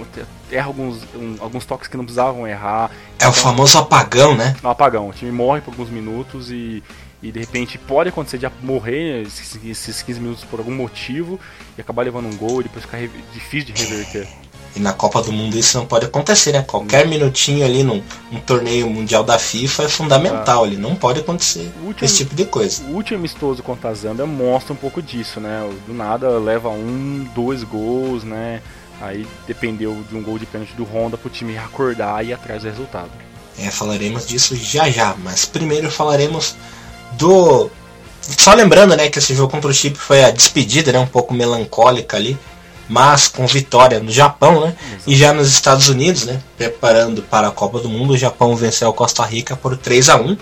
[0.51, 2.91] erra alguns, um, alguns toques que não precisavam errar.
[2.91, 4.55] É então, o famoso apagão, né?
[4.63, 6.83] O apagão, o time morre por alguns minutos e
[7.23, 11.39] e de repente pode acontecer de morrer esses 15 minutos por algum motivo
[11.75, 12.99] e acabar levando um gol e depois ficar
[13.33, 14.27] difícil de reverter.
[14.75, 16.61] E na Copa do Mundo isso não pode acontecer, né?
[16.61, 20.67] Qualquer minutinho ali num, num torneio mundial da FIFA é fundamental, ah.
[20.67, 22.83] ali não pode acontecer último, esse tipo de coisa.
[22.83, 25.67] O último amistoso contra a Zâmbia mostra um pouco disso, né?
[25.88, 28.61] Do nada leva um, dois gols, né?
[29.01, 32.63] Aí dependeu de um gol de pênalti do Honda pro time acordar e ir atrás
[32.63, 33.11] do resultado.
[33.57, 36.55] É, falaremos disso já já, mas primeiro falaremos
[37.13, 37.69] do.
[38.21, 41.33] Só lembrando, né, que esse jogo contra o Chip foi a despedida, né, um pouco
[41.33, 42.38] melancólica ali,
[42.88, 44.76] mas com vitória no Japão, né?
[44.88, 45.04] Exato.
[45.08, 46.39] E já nos Estados Unidos, né?
[46.58, 50.17] Preparando para a Copa do Mundo, o Japão venceu a Costa Rica por 3 a
[50.17, 50.38] 1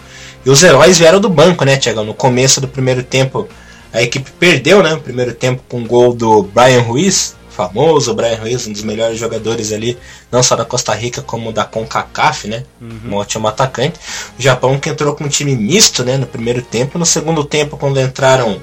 [0.46, 2.04] E os heróis vieram do banco, né, Tiago?
[2.04, 3.48] No começo do primeiro tempo,
[3.92, 4.94] a equipe perdeu, né?
[4.94, 9.18] O primeiro tempo com o gol do Brian Ruiz, famoso Brian Ruiz, um dos melhores
[9.18, 9.98] jogadores ali,
[10.32, 12.64] não só da Costa Rica, como da CONCACAF, né?
[12.82, 13.12] Uhum.
[13.12, 14.00] Um ótimo atacante.
[14.38, 16.18] O Japão que entrou com um time misto, né?
[16.18, 16.98] No primeiro tempo.
[16.98, 18.60] No segundo tempo, quando entraram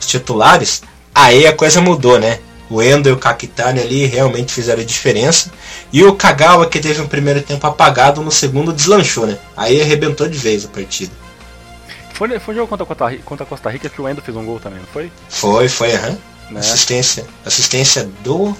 [0.00, 0.82] os titulares,
[1.14, 2.40] aí a coisa mudou, né?
[2.70, 5.50] O Endo e o Kakitani ali realmente fizeram a diferença.
[5.92, 9.36] E o Kagawa, que teve um primeiro tempo apagado, no segundo deslanchou, né?
[9.56, 11.12] Aí arrebentou de vez a partida.
[12.14, 14.22] Foi, foi um jogo contra a, Costa Rica, contra a Costa Rica que o Endo
[14.22, 15.10] fez um gol também, não foi?
[15.28, 16.16] Foi, foi, aham.
[16.50, 16.60] Né?
[16.60, 17.26] Assistência.
[17.44, 18.56] Assistência do.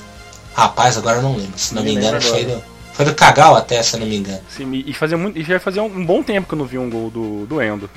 [0.55, 1.57] Rapaz, agora eu não lembro.
[1.57, 4.41] Se não me, me engano, foi do, foi do Kagawa até, se não me engano.
[4.49, 6.79] Sim, e, fazia muito, e já fazia um, um bom tempo que eu não vi
[6.79, 7.89] um gol do, do Endo.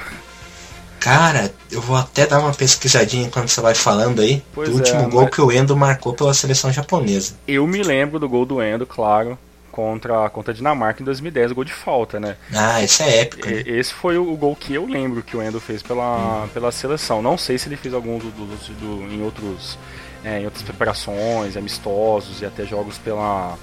[1.04, 4.42] Cara, eu vou até dar uma pesquisadinha enquanto você vai falando aí.
[4.54, 7.34] Pois do é, último gol que o Endo marcou pela seleção japonesa.
[7.46, 9.38] Eu me lembro do gol do Endo, claro,
[9.70, 12.38] contra, contra a Dinamarca em 2010, o gol de falta, né?
[12.54, 13.46] Ah, esse é épico.
[13.50, 13.64] Né?
[13.66, 16.48] Esse foi o, gol que eu lembro que o Endo fez pela, hum.
[16.54, 17.22] pela seleção.
[17.22, 19.78] Não sei se ele fez algum do, do, do em outros
[20.24, 23.58] é, em outras preparações, amistosos e até jogos pela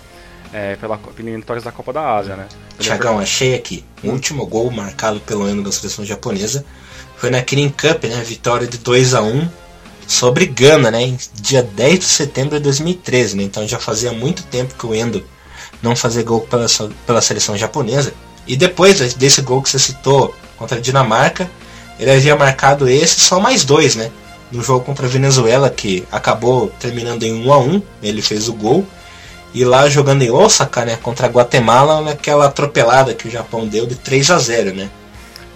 [0.52, 2.46] é, pela eliminatórias da Copa da Ásia, né?
[2.78, 3.84] Tiagão, achei aqui.
[4.02, 6.64] O último gol marcado pelo ano da seleção japonesa
[7.16, 8.22] foi na Kirin Cup, né?
[8.24, 9.48] Vitória de 2 a 1
[10.06, 11.16] sobre Gana, né?
[11.34, 13.42] Dia 10 de setembro de 2013, né?
[13.44, 15.24] Então já fazia muito tempo que o Endo
[15.82, 16.66] não fazia gol pela,
[17.06, 18.12] pela seleção japonesa.
[18.46, 21.50] E depois desse gol que você citou contra a Dinamarca,
[21.98, 24.10] ele havia marcado esse só mais dois, né?
[24.50, 28.52] No jogo contra a Venezuela, que acabou terminando em 1 a 1 ele fez o
[28.52, 28.86] gol.
[29.52, 33.86] E lá jogando em Osaka, né, contra a Guatemala, naquela atropelada que o Japão deu
[33.86, 34.90] de 3 a 0 né?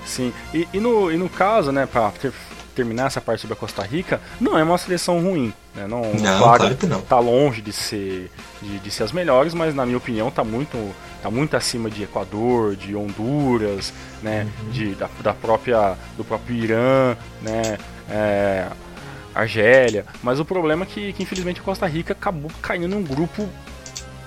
[0.05, 2.33] Sim, e, e, no, e no caso, né, para ter,
[2.75, 5.53] terminar essa parte sobre a Costa Rica, não é uma seleção ruim.
[5.75, 5.87] Né?
[5.87, 7.01] Não, não claro, claro que não.
[7.01, 8.31] Tá longe de ser,
[8.61, 12.03] de, de, ser as melhores, mas na minha opinião tá muito, tá muito acima de
[12.03, 14.71] Equador, de Honduras, né, uhum.
[14.71, 17.79] de, da, da, própria, do próprio Irã, né,
[18.11, 18.67] é,
[19.35, 20.05] Argélia.
[20.23, 23.49] Mas o problema é que, que infelizmente a Costa Rica acabou caindo num grupo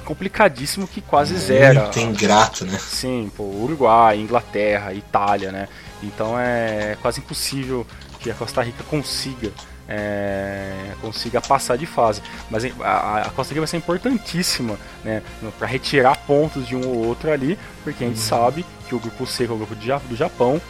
[0.07, 1.81] complicadíssimo que quase Muito zera.
[1.81, 2.79] Muito ingrato, né?
[2.79, 5.67] Sim, pô, Uruguai, Inglaterra, Itália, né?
[6.01, 7.85] Então é quase impossível
[8.19, 9.51] que a Costa Rica consiga
[9.89, 12.21] é, consiga passar de fase.
[12.49, 15.21] Mas a, a, Costa Rica vai ser importantíssima né,
[15.57, 18.23] para retirar pontos de um ou outro ali, porque a gente uhum.
[18.23, 20.61] sabe que o grupo C, que é o grupo de, do Japão,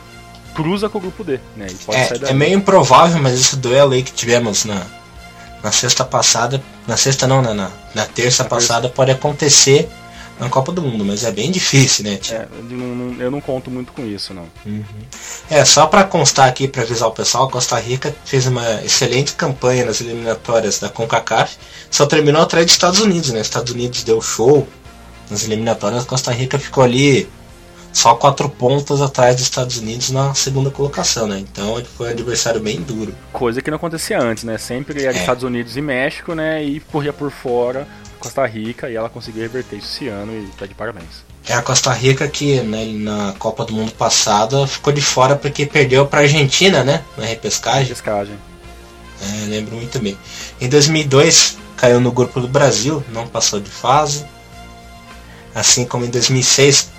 [0.53, 1.39] cruza com o grupo D.
[1.55, 4.85] Né, é, é meio improvável, mas esse duelo aí que tivemos na,
[5.67, 8.95] na sexta passada, na sexta não, na, na, na terça na passada terça.
[8.95, 9.89] pode acontecer
[10.39, 12.19] na Copa do Mundo, mas é bem difícil, né?
[12.29, 14.45] É, eu, não, eu não conto muito com isso, não.
[14.65, 14.85] Uhum.
[15.49, 19.83] É, só para constar aqui, para avisar o pessoal, Costa Rica fez uma excelente campanha
[19.83, 21.57] nas eliminatórias da CONCACAF,
[21.91, 23.41] só terminou atrás dos Estados Unidos, né?
[23.41, 24.65] Estados Unidos deu show
[25.29, 27.27] nas eliminatórias, Costa Rica ficou ali
[27.97, 31.39] só quatro pontos atrás dos Estados Unidos na segunda colocação, né?
[31.39, 33.11] Então foi um adversário bem duro.
[33.33, 34.55] Coisa que não acontecia antes, né?
[34.59, 35.19] Sempre era é.
[35.19, 36.63] Estados Unidos e México, né?
[36.63, 37.87] E corria por fora
[38.19, 41.25] Costa Rica e ela conseguiu reverter isso esse ano e tá de parabéns.
[41.47, 45.65] É a Costa Rica que né, na Copa do Mundo passada ficou de fora porque
[45.65, 47.03] perdeu para Argentina, né?
[47.17, 47.83] Na repescagem.
[47.83, 48.37] Repescagem.
[49.21, 50.15] É, lembro muito bem.
[50.61, 54.23] Em 2002 caiu no grupo do Brasil, não passou de fase.
[55.55, 56.96] Assim como em 2006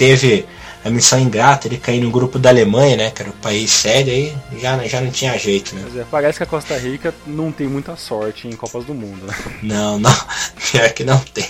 [0.00, 0.46] teve
[0.82, 3.10] a missão ingrata, ele caiu no grupo da Alemanha, né?
[3.10, 5.84] Que era o país sério aí, já, já não tinha jeito, né?
[5.94, 9.34] É, parece que a Costa Rica não tem muita sorte em Copas do Mundo, né?
[9.62, 10.14] Não, não,
[10.72, 11.46] pior que não tem.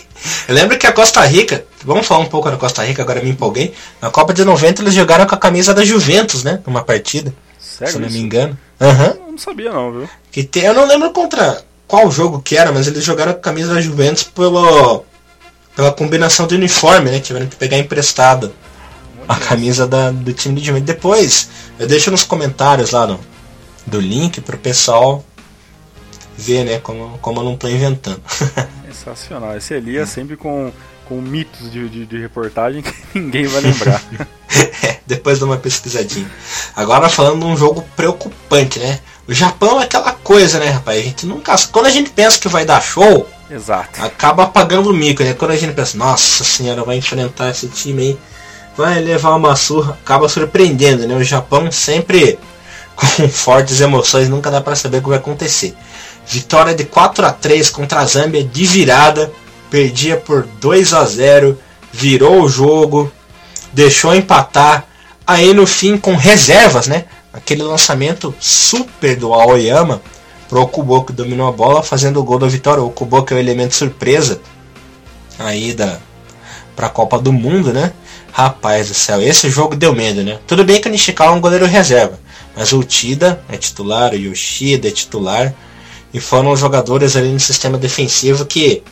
[0.49, 3.31] Eu lembro que a Costa Rica, vamos falar um pouco da Costa Rica, agora me
[3.31, 3.73] empolguei.
[4.03, 6.61] Na Copa de 90 eles jogaram com a camisa da Juventus, né?
[6.67, 7.33] Numa partida.
[7.57, 7.93] Sério?
[7.93, 8.59] Se não me engano.
[8.81, 9.17] Aham.
[9.21, 9.31] Uhum.
[9.31, 10.11] Não sabia não, viu?
[10.33, 13.43] Que tem, eu não lembro contra qual jogo que era, mas eles jogaram com a
[13.43, 15.05] camisa da Juventus pelo
[15.81, 17.21] pela combinação do uniforme, né?
[17.21, 18.53] Tiveram que pegar emprestado
[19.27, 20.87] a camisa da, do time de Juventus.
[20.87, 23.19] Depois, eu deixo nos comentários lá no,
[23.87, 25.25] do link pro pessoal
[26.37, 28.21] ver, né, como, como eu não tô inventando.
[28.93, 29.57] Sensacional.
[29.57, 30.13] Esse Elias é.
[30.13, 30.71] sempre com,
[31.07, 34.03] com mitos de, de, de, reportagem que ninguém vai lembrar.
[34.83, 36.31] é, depois de uma pesquisadinha.
[36.77, 39.01] Agora falando de um jogo preocupante, né?
[39.27, 40.99] O Japão é aquela coisa, né, rapaz?
[40.99, 41.57] A gente nunca.
[41.73, 44.01] Quando a gente pensa que vai dar show, Exato.
[44.03, 45.35] Acaba apagando o mico, né?
[45.35, 48.19] Quando a gente pensa, nossa senhora, vai enfrentar esse time aí,
[48.77, 51.17] vai levar uma surra, acaba surpreendendo, né?
[51.17, 52.39] O Japão sempre
[52.95, 55.75] com fortes emoções, nunca dá para saber o que vai acontecer.
[56.27, 59.33] Vitória de 4 a 3 contra a Zâmbia de virada,
[59.69, 61.59] perdia por 2 a 0,
[61.93, 63.11] virou o jogo,
[63.73, 64.87] deixou empatar,
[65.27, 67.07] aí no fim com reservas, né?
[67.33, 70.01] Aquele lançamento super do Aoyama
[70.51, 72.83] pro Okubo que dominou a bola, fazendo o gol da vitória.
[72.83, 74.41] O Okubo que é o elemento surpresa
[75.39, 75.99] aí da
[76.75, 77.93] pra Copa do Mundo, né?
[78.33, 80.39] Rapaz do céu, esse jogo deu medo, né?
[80.47, 82.19] Tudo bem que o Nishikawa é um goleiro reserva,
[82.57, 85.55] mas o Tida é titular, o Yoshida é titular,
[86.13, 88.83] e foram os jogadores ali no sistema defensivo que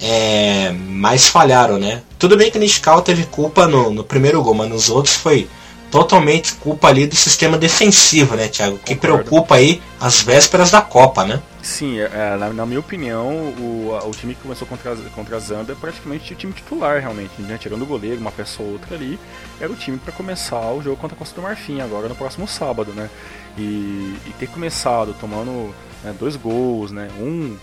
[0.00, 2.02] é, mais falharam, né?
[2.18, 5.48] Tudo bem que o Nishikawa teve culpa no, no primeiro gol, mas nos outros foi
[5.90, 8.78] totalmente culpa ali do sistema defensivo, né, Thiago?
[8.78, 9.24] Que Concordo.
[9.24, 11.40] preocupa aí as vésperas da Copa, né?
[11.62, 15.38] Sim, é, é na, na, minha opinião, o, o time que começou contra, contra a
[15.38, 17.32] Zambia é praticamente o time titular, realmente.
[17.38, 17.58] Né?
[17.58, 19.18] Tirando o goleiro, uma pessoa ou outra ali,
[19.60, 22.48] era o time para começar o jogo contra a Costa do Marfim, agora no próximo
[22.48, 23.10] sábado, né?
[23.58, 27.08] E, e ter começado tomando né, dois gols, né?
[27.18, 27.56] Um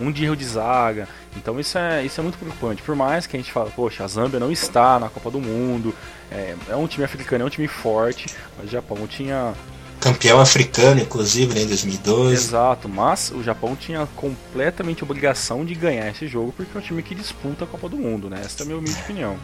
[0.00, 1.08] um de erro de zaga.
[1.36, 2.82] Então isso é, isso é muito preocupante.
[2.82, 5.94] Por mais que a gente fale, poxa, a Zâmbia não está na Copa do Mundo,
[6.30, 9.54] é, é um time africano, é um time forte, mas o Japão tinha.
[10.00, 12.32] Campeão africano, inclusive, né, em 2012.
[12.32, 17.02] Exato, mas o Japão tinha completamente obrigação de ganhar esse jogo porque é um time
[17.02, 18.40] que disputa a Copa do Mundo, né?
[18.44, 19.36] Essa é a minha humilde opinião.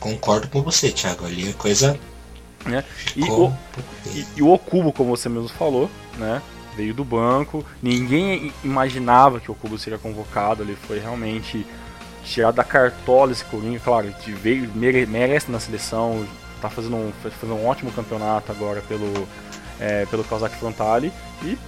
[0.00, 1.26] Concordo com você, Thiago.
[1.26, 1.98] Ali a coisa.
[2.64, 2.82] Né?
[3.14, 3.52] E, o,
[4.14, 6.40] e, e o Okubo, como você mesmo falou, né?
[6.76, 7.64] Veio do banco.
[7.82, 10.62] Ninguém imaginava que o Kubo seria convocado.
[10.62, 11.66] Ele foi realmente
[12.24, 13.80] tirado da cartola esse Coringa.
[13.80, 16.26] Claro, veio, merece na seleção.
[16.60, 19.26] Tá fazendo um, fazendo um ótimo campeonato agora pelo,
[19.80, 21.12] é, pelo Kawasaki Frontale.
[21.42, 21.58] E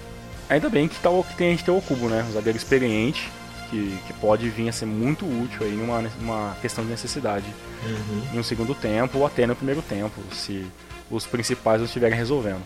[0.49, 2.25] ainda bem que, tá, que tem, a gente tem o Kubo, né?
[2.29, 3.31] Um zagueiro experiente.
[3.71, 7.47] Que, que, pode vir a ser muito útil aí numa, numa questão de necessidade
[7.83, 8.23] uhum.
[8.35, 10.71] em um segundo tempo ou até no primeiro tempo, se
[11.11, 12.63] os principais não estiverem resolvendo.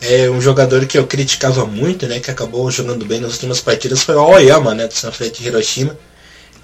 [0.00, 4.02] É um jogador que eu criticava muito, né, que acabou jogando bem nas últimas partidas
[4.02, 5.96] foi o Aoyama, né, do Sanfrecce de Hiroshima.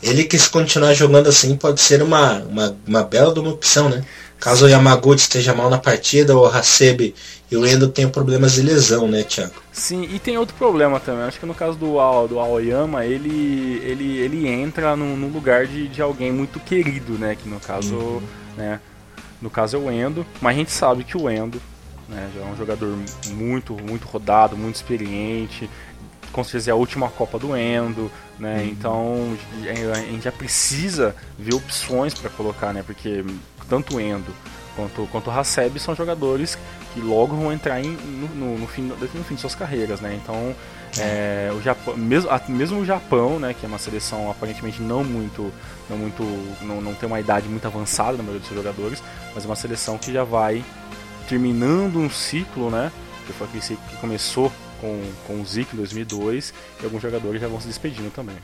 [0.03, 4.05] Ele que se continuar jogando assim pode ser uma, uma, uma bela uma opção, né?
[4.39, 7.15] Caso o Yamaguchi esteja mal na partida, o Hasebe
[7.51, 9.55] e o Endo tenham problemas de lesão, né, Thiago?
[9.73, 11.25] Sim, e tem outro problema também.
[11.25, 11.95] Acho que no caso do,
[12.27, 17.35] do Aoyama, ele, ele, ele entra no, no lugar de, de alguém muito querido, né?
[17.35, 18.23] Que no caso, uhum.
[18.57, 18.81] né?
[19.45, 21.61] No caso é o Endo, mas a gente sabe que o Endo
[22.09, 25.69] né, já é um jogador muito, muito rodado, muito experiente.
[26.33, 28.61] Com certeza é a última Copa do Endo, né?
[28.61, 28.65] Uhum.
[28.65, 29.37] Então
[29.93, 32.83] a gente já precisa ver opções para colocar, né?
[32.83, 33.23] Porque
[33.69, 34.33] tanto o Endo
[34.77, 36.59] quanto, quanto o Haseb são jogadores
[36.93, 37.91] que logo vão entrar em,
[38.35, 40.19] no, no, fim, no fim de suas carreiras, né?
[40.23, 40.55] Então
[40.99, 45.53] é, o Japão, mesmo, mesmo o Japão, né, que é uma seleção aparentemente não muito,
[45.89, 46.23] não muito,
[46.63, 49.03] não, não tem uma idade muito avançada na maioria dos seus jogadores,
[49.35, 50.65] mas é uma seleção que já vai
[51.29, 52.93] terminando um ciclo, né,
[53.27, 57.41] que foi aquele ciclo que começou com, com o Zico em 2002 e alguns jogadores
[57.41, 58.37] já vão se despedindo também.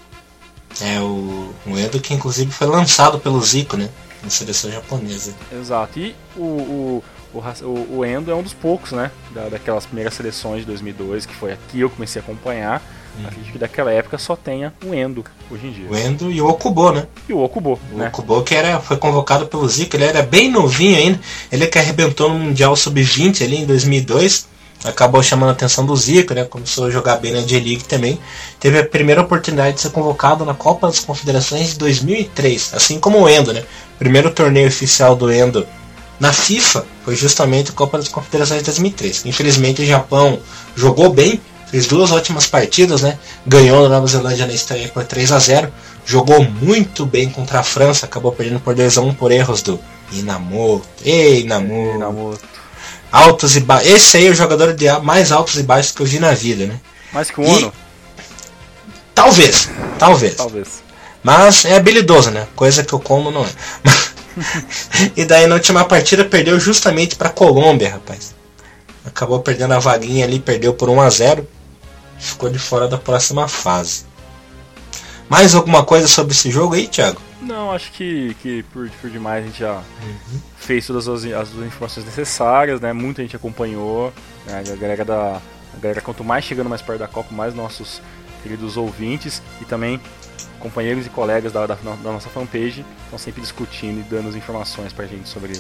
[0.80, 3.88] É o, o Edo que inclusive foi lançado pelo Zico, né,
[4.22, 5.34] na seleção japonesa.
[5.52, 5.98] Exato.
[5.98, 9.10] E o, o o, o, Endo é um dos poucos, né?
[9.32, 12.82] Da, daquelas primeiras seleções de 2002, que foi aqui eu comecei a acompanhar.
[13.18, 13.26] Hum.
[13.26, 15.88] Acredito que daquela época só tenha o Endo hoje em dia.
[15.88, 17.06] O Endo e o Okubo, né?
[17.28, 17.78] E o Okubo.
[17.92, 18.08] O né?
[18.08, 21.20] Okubo que era, foi convocado pelo Zico, ele era bem novinho ainda.
[21.50, 24.48] Ele que arrebentou no Mundial Sub-20 ali em 2002.
[24.84, 26.44] Acabou chamando a atenção do Zico, né?
[26.44, 28.18] Começou a jogar bem na J-League também.
[28.58, 33.18] Teve a primeira oportunidade de ser convocado na Copa das Confederações de 2003, assim como
[33.18, 33.62] o Endo, né?
[33.98, 35.66] Primeiro torneio oficial do Endo
[36.18, 39.26] na FIFA foi justamente a Copa das Confederações de 2003.
[39.26, 40.38] Infelizmente o Japão
[40.74, 41.40] jogou bem,
[41.70, 43.18] fez duas ótimas partidas, né?
[43.46, 45.72] Ganhou na Nova Zelândia na estreia por 3 a 0
[46.06, 49.78] Jogou muito bem contra a França, acabou perdendo por 2 a 1 por erros do
[50.10, 50.86] Inamoto.
[51.04, 51.96] Ei, Inamoto.
[51.96, 52.59] Inamoto.
[53.10, 53.90] Altos e baixos.
[53.90, 56.66] Esse aí é o jogador de mais altos e baixos que eu vi na vida,
[56.66, 56.80] né?
[57.12, 57.72] Mais que o Ono?
[59.14, 59.68] Talvez,
[59.98, 60.34] talvez.
[60.36, 60.82] Talvez.
[61.22, 62.46] Mas é habilidoso, né?
[62.56, 63.48] Coisa que o Como não é.
[65.16, 68.34] e daí na última partida perdeu justamente para Colômbia, rapaz.
[69.04, 71.48] Acabou perdendo a vaguinha ali, perdeu por 1 a 0
[72.18, 74.04] Ficou de fora da próxima fase.
[75.28, 77.20] Mais alguma coisa sobre esse jogo aí, Thiago?
[77.40, 80.40] Não, acho que, que por, por demais a gente já uhum.
[80.56, 82.92] fez todas as, as, informações necessárias, né?
[82.92, 84.12] Muita gente acompanhou.
[84.46, 84.62] Né?
[84.66, 85.40] A galera da.
[85.72, 88.02] A galera, quanto mais chegando mais perto da Copa, mais nossos
[88.42, 90.00] queridos ouvintes e também
[90.58, 94.92] companheiros e colegas da, da, da nossa fanpage estão sempre discutindo e dando as informações
[94.92, 95.52] pra gente sobre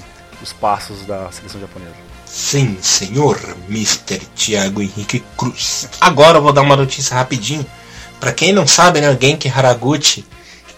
[0.42, 1.94] os passos da seleção japonesa.
[2.26, 4.18] Sim, senhor Mr.
[4.36, 5.88] Thiago Henrique Cruz.
[6.00, 7.64] Agora eu vou dar uma notícia rapidinho.
[8.18, 10.24] Para quem não sabe, né, o Genki Haraguchi,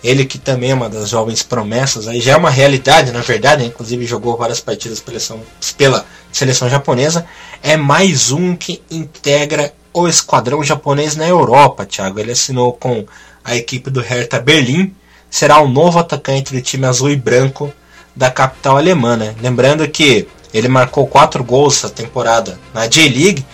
[0.02, 3.64] ele que também é uma das jovens promessas, aí já é uma realidade, na verdade,
[3.64, 5.40] inclusive jogou várias partidas pela seleção,
[5.76, 7.24] pela seleção japonesa,
[7.62, 12.18] é mais um que integra o esquadrão japonês na Europa, Thiago.
[12.18, 13.04] Ele assinou com
[13.44, 14.94] a equipe do Hertha Berlim,
[15.30, 17.72] será o novo atacante do time azul e branco
[18.14, 19.16] da capital alemã.
[19.16, 19.34] Né?
[19.40, 23.44] Lembrando que ele marcou quatro gols essa temporada na J-League.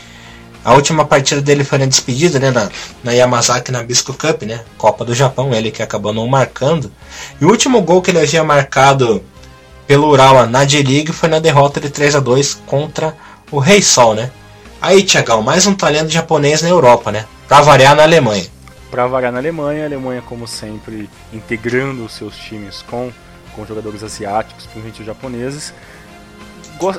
[0.69, 2.69] A última partida dele foi na despedida, né, na,
[3.03, 6.93] na Yamazaki na Bisco Cup, né, Copa do Japão, ele que acabou não marcando.
[7.41, 9.25] E o último gol que ele havia marcado
[9.87, 13.17] pelo Urawa na J-League foi na derrota de 3 a 2 contra
[13.51, 14.31] o Rei Sol, né?
[14.79, 17.25] Aí, Tiagão, mais um talento japonês na Europa, né?
[17.49, 18.47] Pra variar na Alemanha.
[18.91, 23.11] Pra variar na Alemanha, a Alemanha, como sempre, integrando os seus times com,
[23.57, 25.73] com jogadores asiáticos, principalmente os japoneses.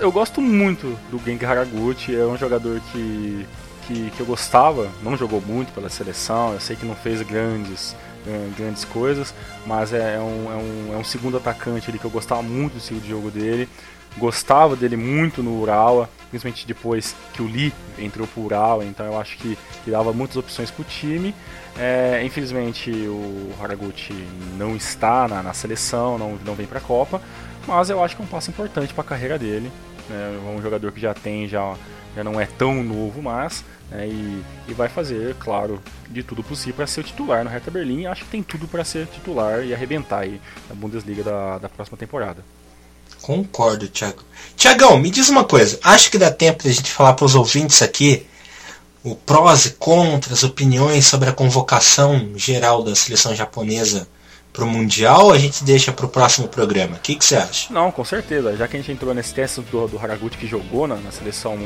[0.02, 3.46] Eu gosto muito do Genki Haraguchi, é um jogador que,
[3.88, 7.96] que, que eu gostava, não jogou muito pela seleção, eu sei que não fez grandes
[8.28, 9.34] é, grandes coisas,
[9.66, 12.74] mas é, é, um, é, um, é um segundo atacante ali que eu gostava muito
[12.74, 13.70] do estilo de jogo dele.
[14.18, 19.20] Gostava dele muito no Urawa, principalmente depois que o Lee entrou pro Urawa, então eu
[19.20, 21.34] acho que, que dava muitas opções pro time.
[21.78, 24.28] É, infelizmente o Haraguchi
[24.58, 27.22] não está na, na, seleção, não, não vem pra Copa,
[27.68, 29.72] mas eu acho que é um passo importante para a carreira dele.
[30.10, 30.40] Né?
[30.46, 31.76] É um jogador que já tem, já,
[32.16, 36.76] já não é tão novo, mas né, e, e, vai fazer, claro, de tudo possível
[36.76, 38.06] para ser o titular no Hertha Berlim.
[38.06, 41.98] Acho que tem tudo para ser titular e arrebentar aí na Bundesliga da, da próxima
[41.98, 42.44] temporada.
[43.22, 44.24] Concordo, Thiago.
[44.56, 45.80] Tiagão, me diz uma coisa.
[45.84, 48.26] Acho que dá tempo de a gente falar para os ouvintes aqui
[49.04, 54.08] o prós e contras, opiniões sobre a convocação geral da seleção japonesa
[54.60, 56.98] para o Mundial ou a gente deixa para o próximo programa?
[56.98, 57.74] O que, você acha?
[57.74, 58.58] Não, com certeza.
[58.58, 61.58] Já que a gente entrou nesse teste do, do Haraguchi que jogou na, na seleção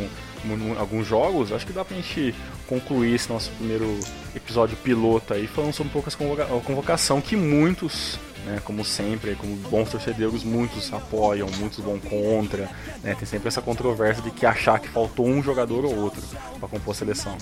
[0.78, 2.36] alguns jogos, acho que dá pra gente
[2.68, 4.00] concluir esse nosso primeiro
[4.36, 9.56] episódio piloto aí, falando sobre um pouco a convocação que muitos, né, como sempre, como
[9.56, 12.70] bons torcedores, muitos apoiam, muitos vão contra,
[13.02, 16.22] né, tem sempre essa controvérsia de que achar que faltou um jogador ou outro
[16.60, 17.38] para compor a seleção.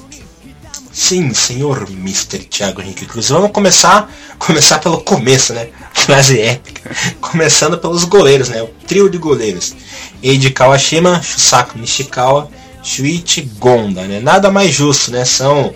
[0.93, 2.39] Sim, senhor Mr.
[2.39, 3.29] Thiago Henrique Cruz.
[3.29, 5.69] Vamos começar, começar pelo começo, né?
[5.93, 6.91] Frase épica.
[7.21, 8.61] Começando pelos goleiros, né?
[8.61, 9.73] O trio de goleiros.
[10.21, 12.49] Eiji Kawashima, Shusaku Nishikawa
[12.83, 14.19] Shuichi Gonda, né?
[14.19, 15.23] Nada mais justo, né?
[15.23, 15.73] São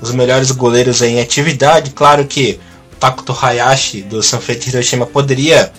[0.00, 1.90] os melhores goleiros em atividade.
[1.90, 2.58] Claro que
[2.92, 5.72] o Takuto Hayashi do Sanfrecce Hiroshima poderia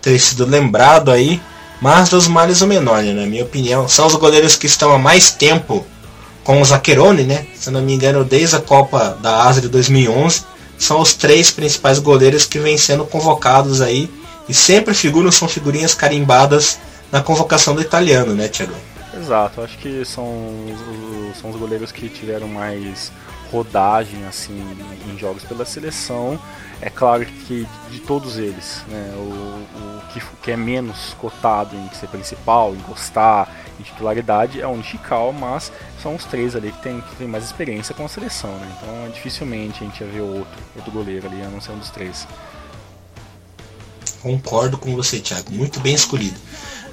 [0.00, 1.40] ter sido lembrado aí,
[1.80, 3.12] mas dos males o menor, né?
[3.12, 3.88] na minha opinião.
[3.88, 5.84] São os goleiros que estão há mais tempo
[6.44, 7.46] com o Zaccheroni, né?
[7.54, 10.44] Se não me engano, desde a Copa da Ásia de 2011,
[10.78, 14.10] são os três principais goleiros que vêm sendo convocados aí
[14.48, 16.78] e sempre figuram, são figurinhas carimbadas
[17.10, 18.74] na convocação do italiano, né, Thiago?
[19.16, 20.26] Exato, acho que são
[21.40, 23.10] são os goleiros que tiveram mais
[23.50, 24.60] rodagem assim
[25.08, 26.38] em jogos pela seleção.
[26.80, 31.88] É claro que de todos eles, né, o, o que, que, é menos cotado em
[31.94, 35.72] ser principal, em gostar, em titularidade é o Nishikawa, mas
[36.02, 38.76] são os três ali que tem, que tem mais experiência com a seleção, né?
[38.76, 41.90] Então dificilmente a gente ia ver outro, outro goleiro ali, a não ser um dos
[41.90, 42.26] três.
[44.20, 45.52] Concordo com você, Thiago.
[45.52, 46.36] Muito bem escolhido.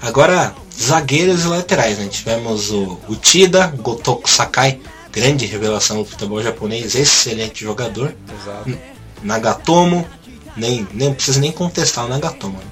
[0.02, 2.08] Agora, zagueiros e laterais, né?
[2.08, 4.82] Tivemos o, o Tida, Gotoku Sakai,
[5.12, 8.14] grande revelação do futebol japonês, excelente jogador.
[8.42, 8.78] Exato.
[9.24, 10.08] Nagatomo,
[10.56, 12.58] nem, nem precisa nem contestar o Nagatomo.
[12.58, 12.64] Né?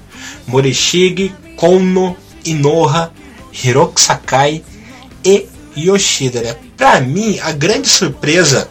[0.46, 3.12] Morishige, Kono, Inoha,
[3.52, 4.64] Hiroki Sakai
[5.24, 6.40] e Yoshida.
[6.40, 6.56] Né?
[6.76, 8.68] Pra mim, a grande surpresa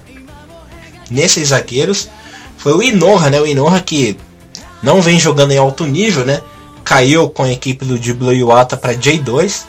[1.10, 2.10] nesses zagueiros
[2.58, 3.40] foi o Inoha, né?
[3.40, 4.18] O Inoha que
[4.84, 6.42] não vem jogando em alto nível, né?
[6.90, 9.66] caiu com a equipe do Diblo Iwata para J2.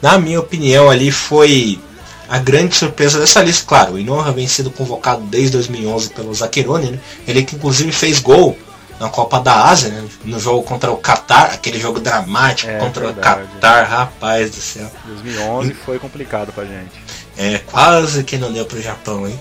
[0.00, 1.80] Na minha opinião, ali foi
[2.28, 3.64] a grande surpresa dessa lista.
[3.66, 6.98] Claro, o Inoha vem sendo convocado desde 2011 pelo Zakirone, né?
[7.26, 8.56] ele que inclusive fez gol
[8.98, 10.04] na Copa da Ásia, né?
[10.24, 13.42] no jogo contra o Qatar, aquele jogo dramático é, contra verdade.
[13.42, 14.90] o Qatar, rapaz do céu.
[15.06, 15.74] 2011 e...
[15.74, 16.92] foi complicado pra gente.
[17.36, 19.38] É, quase que não deu pro Japão, hein?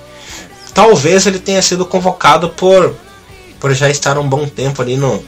[0.74, 2.96] Talvez ele tenha sido convocado por,
[3.60, 5.24] por já estar um bom tempo ali no,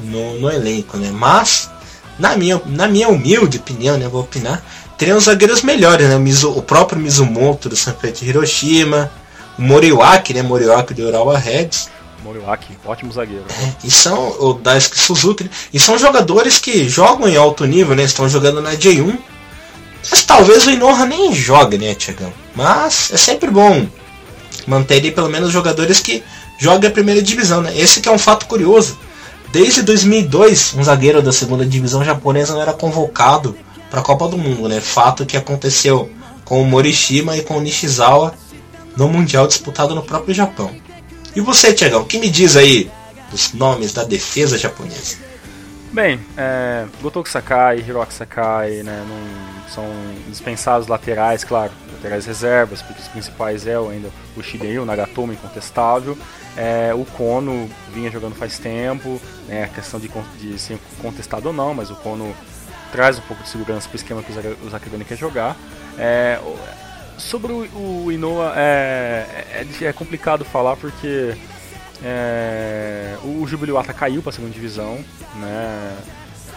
[0.00, 1.10] no, no elenco, né?
[1.12, 1.70] Mas,
[2.18, 4.08] na minha, na minha humilde opinião, né?
[4.08, 4.62] Vou opinar,
[4.98, 6.16] teriam zagueiros melhores, né?
[6.16, 9.10] O, Mizu, o próprio Mizumoto do Sanfrecce Hiroshima,
[9.56, 10.42] o Moriwaki, né?
[10.42, 11.88] Moriwaki do Urawa Reds.
[12.22, 13.44] Moriwaki, ótimo zagueiro.
[13.48, 13.76] Né?
[13.84, 15.50] E são o Daisuke Suzuki, né?
[15.72, 18.02] e são jogadores que jogam em alto nível, né?
[18.02, 19.16] Estão jogando na J1.
[20.10, 22.32] Mas talvez o Inoha nem jogue, né, Tiagão?
[22.54, 23.86] Mas é sempre bom
[24.66, 26.22] manter ali pelo menos jogadores que
[26.58, 27.72] jogam a primeira divisão, né?
[27.76, 28.98] Esse que é um fato curioso.
[29.52, 33.56] Desde 2002, um zagueiro da segunda divisão japonesa não era convocado
[33.90, 34.80] para a Copa do Mundo, né?
[34.80, 36.10] Fato que aconteceu
[36.44, 38.34] com o Morishima e com o Nishizawa
[38.96, 40.74] no Mundial disputado no próprio Japão.
[41.34, 42.90] E você, Tiagão, o que me diz aí
[43.30, 45.16] dos nomes da defesa japonesa?
[45.92, 49.84] Bem, é, Gotoku Sakai, Hiroki Sakai, né, não, são
[50.28, 56.16] dispensados laterais, claro, laterais reservas, porque os principais é ainda o Shidei, o Nagatomo incontestável,
[56.56, 61.54] é, o Kono vinha jogando faz tempo, né, a questão de, de ser contestado ou
[61.54, 62.34] não, mas o Kono
[62.90, 64.32] traz um pouco de segurança para o esquema que
[64.64, 65.56] o Zakirani quer jogar.
[65.98, 66.38] É,
[67.18, 71.34] sobre o, o Inoa, é, é, é, complicado falar porque
[72.02, 75.04] é, o Jubiluata caiu para a segunda divisão,
[75.36, 75.96] né?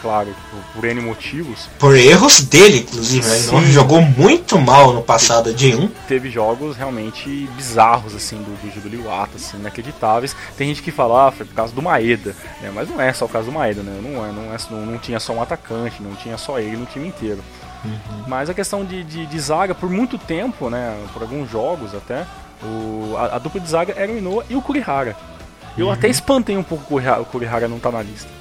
[0.01, 1.69] Claro, por, por N motivos.
[1.79, 3.37] Por erros dele, inclusive, né?
[3.57, 5.87] Ele jogou muito mal no passado de 1.
[6.07, 10.35] Teve jogos realmente bizarros, assim, do, do Jubiluata, assim, inacreditáveis.
[10.57, 12.71] Tem gente que fala, ah, foi por causa do Maeda, né?
[12.73, 13.99] Mas não é só por causa do Maeda, né?
[14.01, 16.85] Não, é, não, é, não, não tinha só um atacante, não tinha só ele no
[16.85, 17.43] time inteiro.
[17.83, 18.23] Uhum.
[18.27, 20.97] Mas a questão de, de, de, zaga, por muito tempo, né?
[21.13, 22.25] Por alguns jogos até,
[22.63, 25.15] o, a, a dupla de zaga era o Inoa e o Kurihara.
[25.77, 25.91] Eu uhum.
[25.91, 28.40] até espantei um pouco o Kurihara não tá na lista.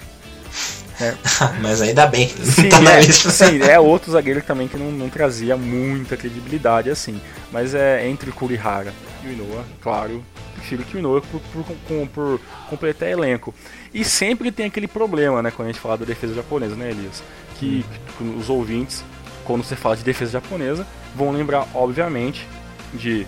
[1.00, 1.14] É.
[1.62, 3.30] Mas ainda bem que sim, tá na é, lista.
[3.30, 7.20] Sim, é outro zagueiro também que não, não trazia muita credibilidade assim.
[7.50, 8.92] Mas é entre Kurihara
[9.24, 10.22] e o Inoa, claro,
[10.54, 13.54] prefiro que o por, por, por, por, completar elenco.
[13.92, 17.22] E sempre tem aquele problema, né, quando a gente fala da defesa japonesa, né, Elias?
[17.58, 17.84] Que,
[18.20, 18.36] hum.
[18.38, 19.04] os ouvintes,
[19.44, 22.46] quando você fala de defesa japonesa, vão lembrar, obviamente,
[22.94, 23.26] de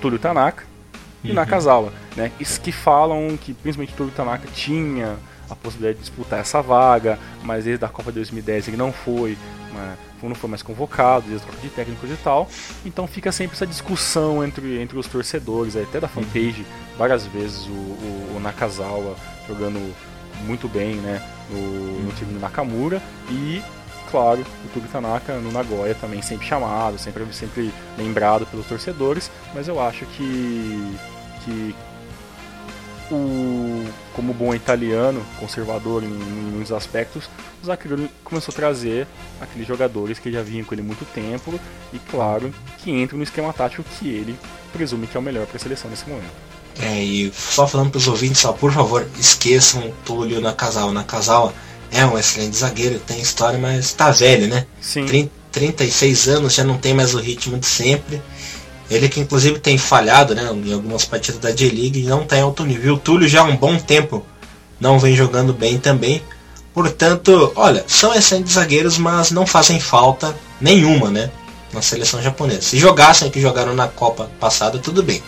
[0.00, 0.64] Túlio Tanaka
[1.22, 1.34] e uhum.
[1.34, 2.32] Nakazawa, né?
[2.40, 5.16] Isso que falam que principalmente Túlio Tanaka tinha
[5.50, 9.36] a possibilidade de disputar essa vaga, mas desde a Copa de 2010 ele não foi,
[9.72, 12.48] né, não foi mais convocado, desde a troca de técnicos e tal.
[12.84, 16.64] Então fica sempre essa discussão entre, entre os torcedores, até da fanpage,
[16.96, 19.16] várias vezes o, o, o Nakazawa
[19.48, 19.94] jogando
[20.46, 21.20] muito bem né,
[21.50, 23.62] no, no time do Nakamura e
[24.10, 29.68] claro, o Tubi Tanaka no Nagoya também sempre chamado, sempre, sempre lembrado pelos torcedores, mas
[29.68, 30.98] eu acho que,
[31.44, 31.74] que
[33.10, 33.84] o,
[34.14, 37.28] como bom italiano, conservador em, em muitos aspectos,
[37.62, 39.06] o Zaccheroni começou a trazer
[39.40, 41.58] aqueles jogadores que já vinham com ele há muito tempo
[41.92, 44.36] e, claro, que entram no esquema tático que ele
[44.72, 46.50] presume que é o melhor para a seleção nesse momento.
[46.78, 50.92] É, e só falando para os ouvintes, só, por favor, esqueçam Túlio Nakazawa.
[50.92, 51.52] Nakazawa
[51.90, 54.66] é um excelente zagueiro, tem história, mas está velho, né?
[54.80, 55.04] Sim.
[55.04, 58.22] 30, 36 anos, já não tem mais o ritmo de sempre.
[58.90, 62.42] Ele que inclusive tem falhado né, em algumas partidas da J-League e não está em
[62.42, 62.94] alto nível.
[62.94, 64.26] O Túlio já há um bom tempo
[64.80, 66.22] não vem jogando bem também.
[66.74, 71.30] Portanto, olha, são excelentes zagueiros, mas não fazem falta nenhuma, né?
[71.72, 72.62] Na seleção japonesa.
[72.62, 75.22] Se jogassem que jogaram na Copa passada, tudo bem.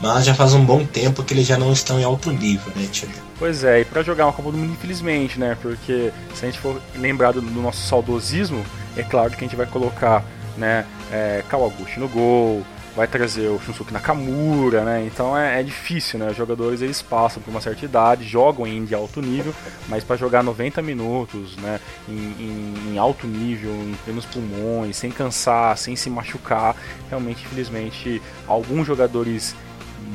[0.00, 2.88] Mas já faz um bom tempo que eles já não estão em alto nível, né,
[2.90, 3.08] Tio?
[3.38, 5.56] Pois é, e para jogar uma Copa do Mundo, infelizmente, né?
[5.60, 8.64] Porque se a gente for lembrado do nosso saudosismo,
[8.96, 10.24] é claro que a gente vai colocar,
[10.56, 15.04] né, é, Kawaguchi no gol, vai trazer o Shunsuke Nakamura, né?
[15.04, 16.30] Então é, é, difícil, né?
[16.30, 19.54] Os jogadores eles passam por uma certa idade, jogam em alto nível,
[19.88, 21.80] mas para jogar 90 minutos, né?
[22.08, 26.76] Em, em, em, alto nível, em plenos pulmões, sem cansar, sem se machucar,
[27.08, 29.54] realmente, infelizmente, alguns jogadores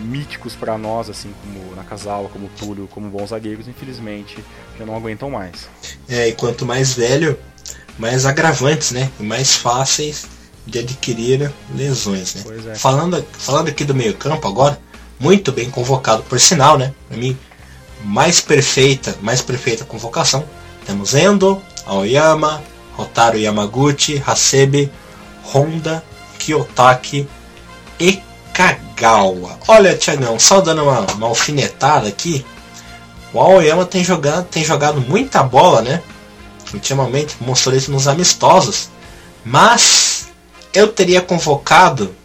[0.03, 4.43] míticos para nós, assim como Nakazawa, como Túlio, como bons zagueiros, infelizmente
[4.77, 5.67] já não aguentam mais.
[6.07, 7.37] É, e quanto mais velho,
[7.97, 9.11] mais agravantes, né?
[9.19, 10.38] E mais fáceis
[10.69, 12.35] de adquirir lesões.
[12.35, 12.43] Né?
[12.71, 12.75] É.
[12.75, 14.79] Falando, falando aqui do meio campo agora,
[15.19, 16.93] muito bem convocado por sinal, né?
[17.07, 17.37] Para mim,
[18.03, 20.45] mais perfeita, mais perfeita convocação.
[20.85, 22.63] Temos Endo, Aoyama,
[22.95, 24.91] Rotaro Yamaguchi, Hasebe,
[25.53, 26.03] Honda,
[26.37, 27.27] Kiyotaki
[27.99, 28.21] e
[28.53, 29.59] Kagawa.
[29.67, 32.45] Olha, Tiagão, só dando uma, uma alfinetada aqui.
[33.33, 36.01] O Aoyama tem jogado, tem jogado muita bola, né?
[36.73, 38.89] Ultimamente mostrou isso nos amistosos.
[39.45, 39.98] Mas
[40.79, 42.15] eu teria convocado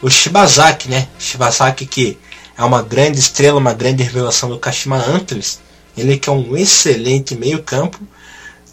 [0.00, 1.08] o Shibazaki, né?
[1.18, 2.18] Shibazaki que
[2.56, 5.58] é uma grande estrela, uma grande revelação do Kashima Antlers.
[5.96, 7.98] Ele que é um excelente meio-campo.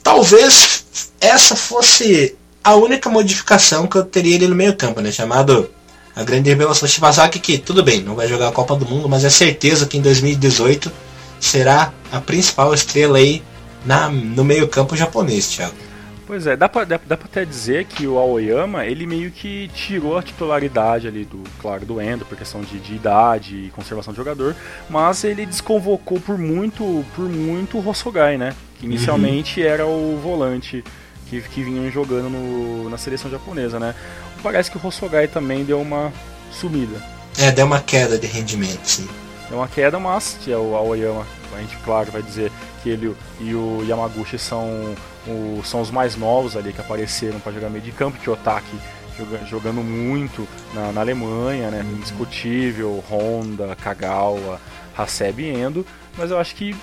[0.03, 0.86] Talvez
[1.20, 5.11] essa fosse a única modificação que eu teria ele no meio-campo, né?
[5.11, 5.70] Chamado
[6.15, 9.24] a grande revelação Shibazaki que tudo bem, não vai jogar a Copa do Mundo, mas
[9.24, 10.91] é certeza que em 2018
[11.39, 13.43] será a principal estrela aí
[13.86, 15.87] na, no meio-campo japonês, Thiago.
[16.28, 19.69] Pois é, dá pra, dá, dá pra até dizer que o Aoyama, ele meio que
[19.73, 24.13] tirou a titularidade ali do, claro, do Endo, por questão de, de idade e conservação
[24.13, 24.53] do jogador,
[24.89, 28.53] mas ele desconvocou por muito, por muito o Hosogai, né?
[28.78, 28.91] Que uhum.
[28.91, 29.67] inicialmente uhum.
[29.67, 30.84] era o volante
[31.30, 33.95] que, que vinha jogando no, na seleção japonesa, né?
[34.43, 36.11] Parece que o Hosogai também deu uma
[36.51, 37.01] sumida.
[37.38, 39.07] É, deu uma queda de rendimento, sim.
[39.47, 41.25] Deu uma queda, mas que é o Aoyama,
[41.55, 42.51] a gente, claro, vai dizer
[42.84, 44.93] que ele e o Yamaguchi são,
[45.28, 48.78] o, são os mais novos ali que apareceram para jogar meio de campo, que Otaki
[49.17, 54.59] joga, jogando muito na, na Alemanha, né, indiscutível, Honda, Kagawa,
[54.97, 55.86] Hasebe e Endo,
[56.17, 56.75] mas eu acho que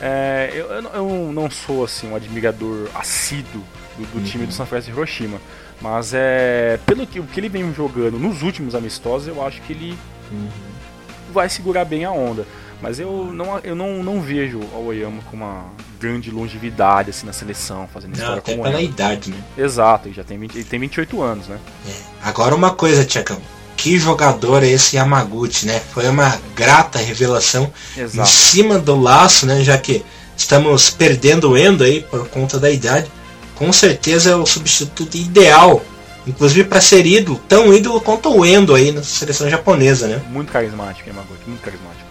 [0.00, 3.64] é, eu, eu, não sou assim um admirador assíduo
[3.96, 4.24] do, do uhum.
[4.24, 5.40] time do Sanfrecce Hiroshima,
[5.80, 9.72] mas é pelo que, o que ele vem jogando nos últimos amistosos, eu acho que
[9.72, 9.98] ele
[10.30, 10.48] uhum.
[11.32, 12.46] vai segurar bem a onda.
[12.80, 15.64] Mas eu não, eu não, não vejo o Oyama com uma
[16.00, 19.38] grande longevidade assim na seleção, fazendo história não, até como pela idade, né?
[19.56, 21.58] Exato, ele já tem, 20, ele tem 28 anos, né?
[21.88, 21.92] É.
[22.22, 23.40] Agora uma coisa, Tchacão.
[23.76, 25.80] Que jogador é esse Yamaguchi, né?
[25.92, 28.28] Foi uma grata revelação Exato.
[28.28, 29.62] em cima do laço, né?
[29.62, 30.04] Já que
[30.36, 33.10] estamos perdendo o Endo aí por conta da idade.
[33.54, 35.82] Com certeza é o substituto ideal
[36.28, 40.20] Inclusive para ser ídolo, tão ídolo quanto o Endo aí na seleção japonesa, né?
[40.28, 42.07] Muito carismático, Yamaguchi, muito carismático.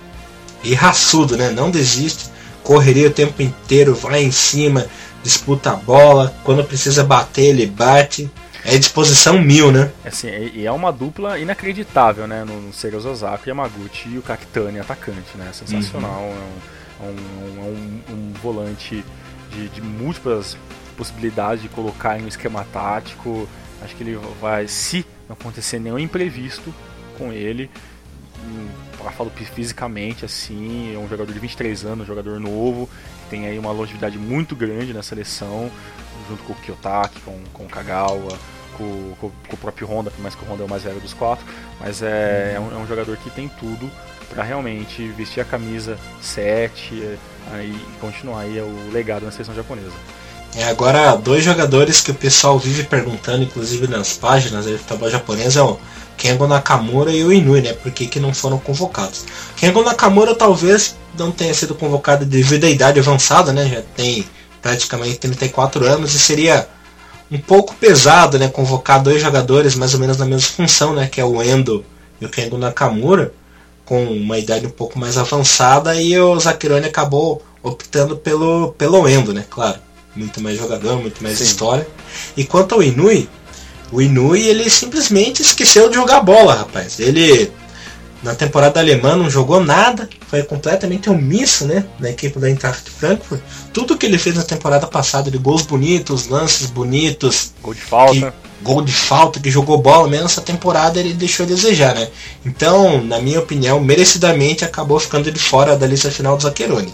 [0.68, 1.50] E raçudo, né?
[1.50, 2.30] Não desiste,
[2.62, 4.86] correria o tempo inteiro, vai em cima,
[5.24, 8.30] disputa a bola, quando precisa bater, ele bate.
[8.66, 9.90] É disposição mil, né?
[10.04, 12.44] Assim, e é uma dupla inacreditável, né?
[12.44, 15.50] No, no Segas Osaka, Yamaguchi e o Kakitani atacante, né?
[15.54, 16.20] Sensacional.
[16.20, 16.36] Uhum.
[17.00, 19.06] É, um, é um, um, um, volante
[19.54, 20.58] de, de múltiplas
[20.98, 23.48] possibilidades de colocar em um esquema tático.
[23.82, 26.74] Acho que ele vai, se não acontecer nenhum imprevisto
[27.18, 27.70] com ele,
[29.12, 32.90] falar fisicamente assim, é um jogador de 23 anos, um jogador novo,
[33.30, 35.70] tem aí uma longevidade muito grande na seleção,
[36.30, 38.38] junto com o Kiyotaki, com, com o Kagawa,
[38.78, 41.00] com, com, com, o próprio Honda, por mais que o Honda é o mais velho
[41.00, 41.46] dos quatro,
[41.80, 43.90] mas é, é, um, é um jogador que tem tudo
[44.30, 47.18] para realmente vestir a camisa 7 e,
[47.52, 49.96] aí, continuar aí o legado na seleção japonesa.
[50.56, 55.56] É, agora, dois jogadores que o pessoal vive perguntando, inclusive nas páginas do futebol japonês,
[55.56, 55.78] é o
[56.18, 57.74] Kengo Nakamura e o Inui, né?
[57.74, 59.24] Por que, que não foram convocados?
[59.56, 63.68] Kengo Nakamura talvez não tenha sido convocado devido à idade avançada, né?
[63.68, 64.26] Já tem
[64.62, 66.68] praticamente 34 anos e seria
[67.32, 68.48] um pouco pesado, né?
[68.48, 71.08] Convocar dois jogadores mais ou menos na mesma função, né?
[71.08, 71.86] Que é o Endo
[72.20, 73.32] e o Kengo Nakamura,
[73.86, 79.34] com uma idade um pouco mais avançada, e o Zakironi acabou optando pelo, pelo Endo,
[79.34, 79.46] né?
[79.48, 79.87] Claro
[80.18, 81.46] muito mais jogador, muito mais Sim.
[81.46, 81.88] história.
[82.36, 83.30] E quanto ao Inui,
[83.92, 87.00] o Inui ele simplesmente esqueceu de jogar bola, rapaz.
[87.00, 87.52] Ele
[88.24, 93.42] na temporada alemã não jogou nada, foi completamente omisso, né, na equipe da Eintracht Frankfurt.
[93.72, 98.32] Tudo que ele fez na temporada passada, de gols bonitos, lances bonitos, gol de falta,
[98.32, 102.10] que, gol de falta, que jogou bola, mesmo essa temporada ele deixou a desejar, né?
[102.46, 106.92] Então, na minha opinião, merecidamente acabou ficando de fora da lista final do Zaccheroni,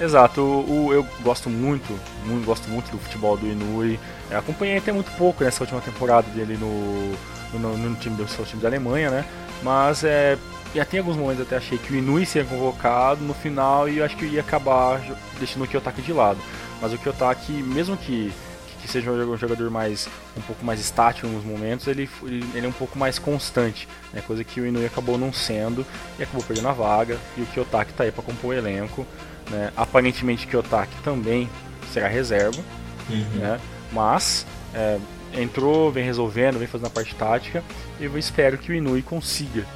[0.00, 1.92] Exato, o, o, eu gosto muito,
[2.24, 4.00] muito, gosto muito do futebol do Inui.
[4.30, 7.12] É, acompanhei até muito pouco nessa última temporada dele no,
[7.58, 9.26] no, no time do seu time da Alemanha, né?
[9.62, 10.38] Mas é,
[10.74, 14.04] já tem alguns momentos até achei que o Inui seria convocado no final e eu
[14.04, 15.02] acho que ia acabar
[15.38, 16.40] deixando o Kiyotaki de lado.
[16.80, 18.32] Mas o Kiyotaki, mesmo que,
[18.80, 22.68] que seja um jogador mais um pouco mais estático em alguns momentos, ele, ele é
[22.68, 24.22] um pouco mais constante, né?
[24.26, 25.84] coisa que o Inui acabou não sendo
[26.18, 27.18] e acabou perdendo a vaga.
[27.36, 29.06] E o Kiyotaki está aí para compor o elenco.
[29.50, 29.72] Né?
[29.76, 31.48] Aparentemente Kiyotaki também
[31.92, 32.60] será reserva,
[33.08, 33.38] uhum.
[33.40, 33.60] né?
[33.92, 34.98] mas é,
[35.34, 37.62] entrou, vem resolvendo, vem fazendo a parte tática
[37.98, 39.66] e eu espero que o Inui consiga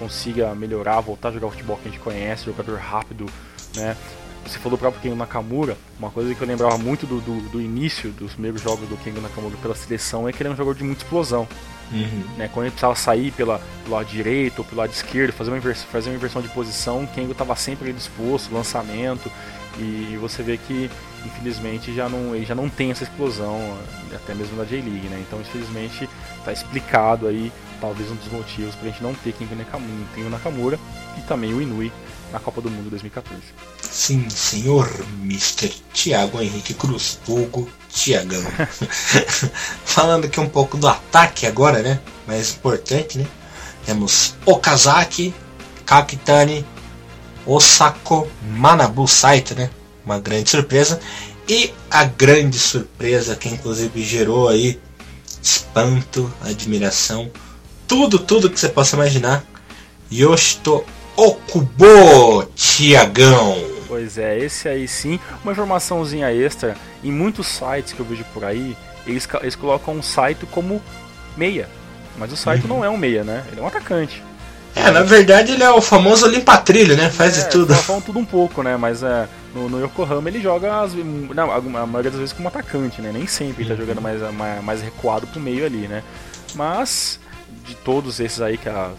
[0.00, 3.26] consiga melhorar, voltar a jogar o futebol que a gente conhece, jogador rápido,
[3.76, 3.94] né?
[4.46, 8.10] Você falou próprio Kengo Nakamura, uma coisa que eu lembrava muito do, do, do início
[8.10, 10.82] dos primeiros jogos do Kengo Nakamura pela seleção é que ele é um jogador de
[10.82, 11.46] muita explosão.
[11.92, 12.24] Uhum.
[12.36, 15.56] Né, quando ele precisava sair pela, pelo lado direito ou pelo lado esquerdo, fazer uma,
[15.56, 19.30] inversão, fazer uma inversão de posição, o Kengo estava sempre disposto, lançamento,
[19.78, 20.90] e você vê que
[21.26, 23.76] infelizmente já não, ele já não tem essa explosão,
[24.14, 25.22] até mesmo na J-League, né?
[25.26, 29.54] Então infelizmente está explicado aí talvez um dos motivos para a gente não ter Kengo
[29.54, 30.78] Nakamura, Nakamura
[31.18, 31.92] e também o Inui
[32.32, 33.40] na Copa do Mundo 2014.
[33.80, 34.88] Sim, senhor
[35.22, 35.68] Mr.
[35.92, 38.42] Thiago Henrique Cruz, Hugo Tiagão.
[39.84, 42.00] Falando aqui um pouco do ataque agora, né?
[42.26, 43.26] Mais importante, né?
[43.84, 45.34] Temos Okazaki,
[45.84, 46.64] Kakitani,
[47.46, 49.70] Osako, Manabu Saito, né?
[50.04, 51.00] Uma grande surpresa.
[51.48, 54.80] E a grande surpresa que inclusive gerou aí
[55.42, 57.30] espanto, admiração,
[57.88, 59.44] tudo, tudo que você possa imaginar.
[60.12, 60.84] Yoshito
[61.20, 63.54] Okubo, Tiagão.
[63.86, 65.20] Pois é, esse aí sim.
[65.42, 68.74] Uma informaçãozinha extra, em muitos sites que eu vejo por aí,
[69.06, 70.80] eles, eles colocam um site como
[71.36, 71.68] meia.
[72.16, 72.68] Mas o site uhum.
[72.68, 73.44] não é um meia, né?
[73.52, 74.22] Ele é um atacante.
[74.74, 77.10] É, na verdade ele é o famoso limpa-trilho, né?
[77.10, 77.74] Faz é, de tudo.
[77.74, 78.78] Falam tudo um pouco, né?
[78.78, 83.02] Mas é, no, no Yokohama ele joga as, não, a maioria das vezes como atacante,
[83.02, 83.10] né?
[83.12, 83.80] Nem sempre ele tá uhum.
[83.80, 86.02] jogando mais, mais, mais recuado pro meio ali, né?
[86.54, 87.20] Mas
[87.66, 88.90] de todos esses aí que, a,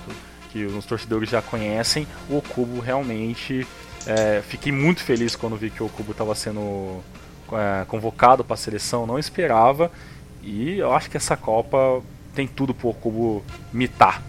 [0.52, 3.68] que os torcedores já conhecem, o Okubo realmente.
[4.06, 7.02] É, fiquei muito feliz quando vi que o Okubo estava sendo
[7.54, 9.91] é, convocado para a seleção, não esperava.
[10.43, 12.02] E eu acho que essa Copa
[12.34, 14.24] tem tudo pro Okubo mitar.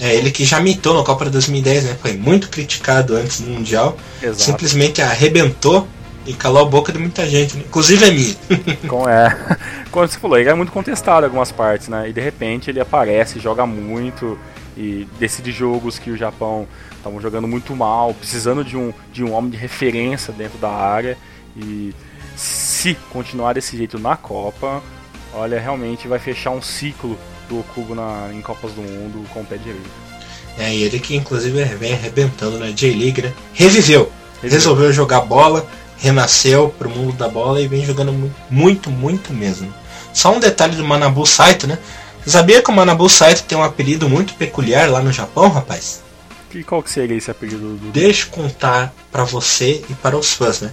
[0.00, 1.96] É, ele que já mitou na Copa de 2010, né?
[2.00, 3.96] Foi muito criticado antes do Mundial.
[4.22, 4.42] Exato.
[4.42, 5.86] Simplesmente arrebentou
[6.26, 7.64] e calou a boca de muita gente, né?
[7.66, 8.36] inclusive a mim.
[8.88, 9.56] Com, é,
[9.90, 12.08] como você falou, ele é muito contestado em algumas partes, né?
[12.08, 14.38] E de repente ele aparece, joga muito
[14.76, 16.66] e decidir jogos que o Japão
[16.96, 21.16] estavam jogando muito mal, precisando de um, de um homem de referência dentro da área.
[21.56, 21.94] E
[22.36, 24.82] se continuar desse jeito na Copa,
[25.34, 27.18] olha, realmente vai fechar um ciclo
[27.48, 29.90] do Okubo na, em Copas do Mundo com o pé direito.
[30.58, 33.32] É, e ele que inclusive vem arrebentando na J-League, né?
[33.54, 34.10] Reviveu,
[34.40, 35.66] Reviveu, resolveu jogar bola,
[35.96, 39.72] renasceu pro mundo da bola e vem jogando muito, muito mesmo.
[40.12, 41.78] Só um detalhe do Manabu Saito, né?
[42.26, 46.02] Sabia que o Manabu Saito tem um apelido muito peculiar lá no Japão, rapaz?
[46.54, 47.76] E qual que seria esse apelido?
[47.76, 47.90] Do...
[47.90, 50.70] Deixa eu contar para você e para os fãs, né?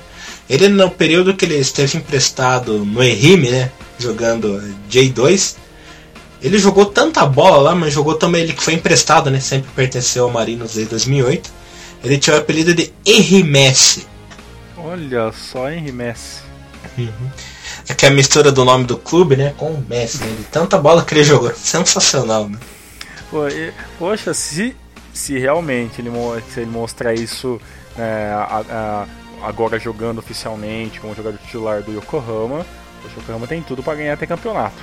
[0.50, 3.72] Ele no período que ele esteve emprestado no Ehime, né?
[3.98, 5.56] Jogando J2,
[6.42, 9.40] ele jogou tanta bola lá, mas jogou também ele que foi emprestado, né?
[9.40, 11.50] Sempre pertenceu ao Marinos desde 2008.
[12.04, 14.08] Ele tinha o apelido de Henry Messi.
[14.78, 16.42] Olha só, Henry Messi.
[16.98, 17.30] Uhum.
[17.90, 19.54] É que é a mistura do nome do clube, né?
[19.58, 20.32] Com o Messi, né?
[20.38, 21.52] De tanta bola que ele jogou.
[21.56, 22.60] Sensacional, né?
[23.32, 24.76] Pô, e, poxa, se,
[25.12, 26.12] se realmente ele,
[26.54, 27.60] se ele mostrar isso
[27.98, 32.64] é, a, a, agora jogando oficialmente como jogador titular do Yokohama,
[33.04, 34.78] o Yokohama tem tudo para ganhar até campeonato.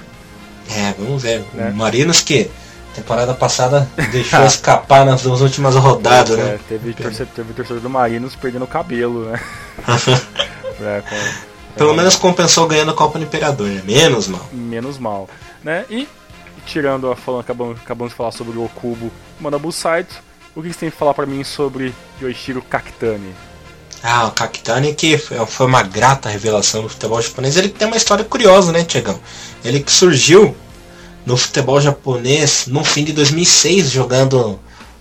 [0.69, 1.45] É, vamos ver.
[1.55, 1.71] Né?
[1.71, 2.51] O Marinos que
[2.93, 6.61] temporada passada deixou escapar nas duas últimas rodadas, é, né?
[6.69, 9.41] Teve, torcedor, teve torcedor do Marinos perdendo o cabelo, né?
[10.81, 13.83] é, com, Pelo é, menos compensou ganhando a Copa do Imperador, né?
[13.85, 14.49] Menos mal.
[14.53, 15.29] Menos mal.
[15.63, 15.85] Né?
[15.91, 16.09] E,
[16.65, 20.17] tirando, falando, acabamos, acabamos de falar sobre o Okubo Manabu Saito,
[20.55, 23.35] o que você tem que falar para mim sobre Yoshiro Kakitani?
[24.03, 27.57] Ah, o Kakitani que foi uma grata revelação do futebol japonês.
[27.57, 29.19] Ele tem uma história curiosa, né, Tiagão?
[29.65, 30.57] Ele que surgiu
[31.27, 34.59] no futebol japonês no fim de 2006, jogando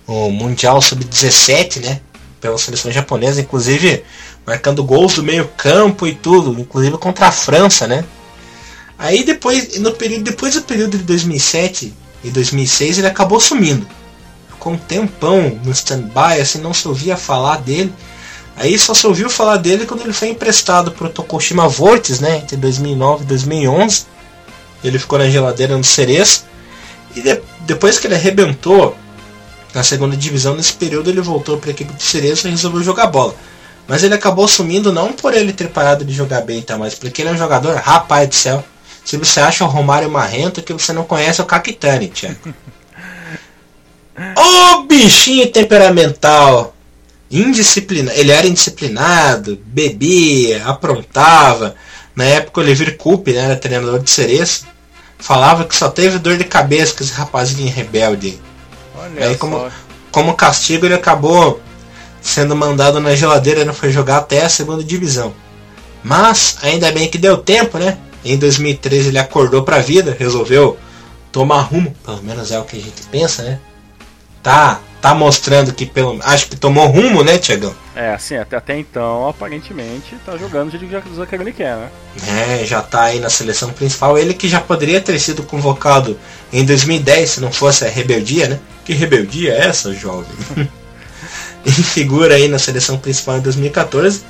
[0.07, 2.01] o Mundial Sub-17, né?
[2.41, 4.03] Pela seleção japonesa, inclusive
[4.45, 8.05] marcando gols do meio campo e tudo, inclusive contra a França, né?
[8.97, 11.93] Aí depois, no período, depois do período de 2007
[12.23, 13.85] e 2006, ele acabou sumindo.
[14.49, 17.93] Ficou um tempão no stand-by, assim, não se ouvia falar dele.
[18.55, 22.37] Aí só se ouviu falar dele quando ele foi emprestado para o Tokushima Vortis, né,
[22.37, 24.05] entre 2009 e 2011.
[24.83, 26.45] Ele ficou na geladeira no Cereço.
[27.15, 28.95] E de, depois que ele arrebentou
[29.73, 33.07] na segunda divisão, nesse período ele voltou para a equipe de Cereço e resolveu jogar
[33.07, 33.35] bola.
[33.87, 36.77] Mas ele acabou sumindo não por ele ter parado de jogar bem, tá?
[36.77, 38.63] mas porque ele é um jogador, rapaz do céu.
[39.03, 42.37] Se você acha o Romário marrento, que você não conhece o Kakitani, Tiago.
[44.35, 46.75] Ô bichinho temperamental!
[47.29, 48.17] indisciplinado.
[48.17, 51.75] Ele era indisciplinado, bebia, aprontava.
[52.15, 54.65] Na época o Olivier Coupe, né, era treinador de Cereço,
[55.17, 58.39] falava que só teve dor de cabeça com esse rapazinho rebelde.
[58.97, 59.69] Olha Aí como,
[60.11, 61.59] como castigo ele acabou
[62.25, 65.31] sendo mandado na geladeira não foi jogar até a segunda divisão.
[66.03, 67.99] Mas ainda bem que deu tempo, né?
[68.23, 70.75] Em 2013 ele acordou para a vida, resolveu
[71.31, 73.59] tomar rumo, pelo menos é o que a gente pensa, né?
[74.41, 77.75] Tá tá mostrando que pelo acho que tomou rumo, né, Tiagão?
[77.95, 81.89] É, assim, até, até então, aparentemente, tá jogando do jeito que ele quer, né?
[82.27, 84.17] É, já tá aí na seleção principal.
[84.17, 86.17] Ele que já poderia ter sido convocado
[86.51, 88.59] em 2010 se não fosse a rebeldia, né?
[88.83, 90.25] Que rebeldia é essa, jovem?
[91.65, 94.23] e figura aí na seleção principal em 2014.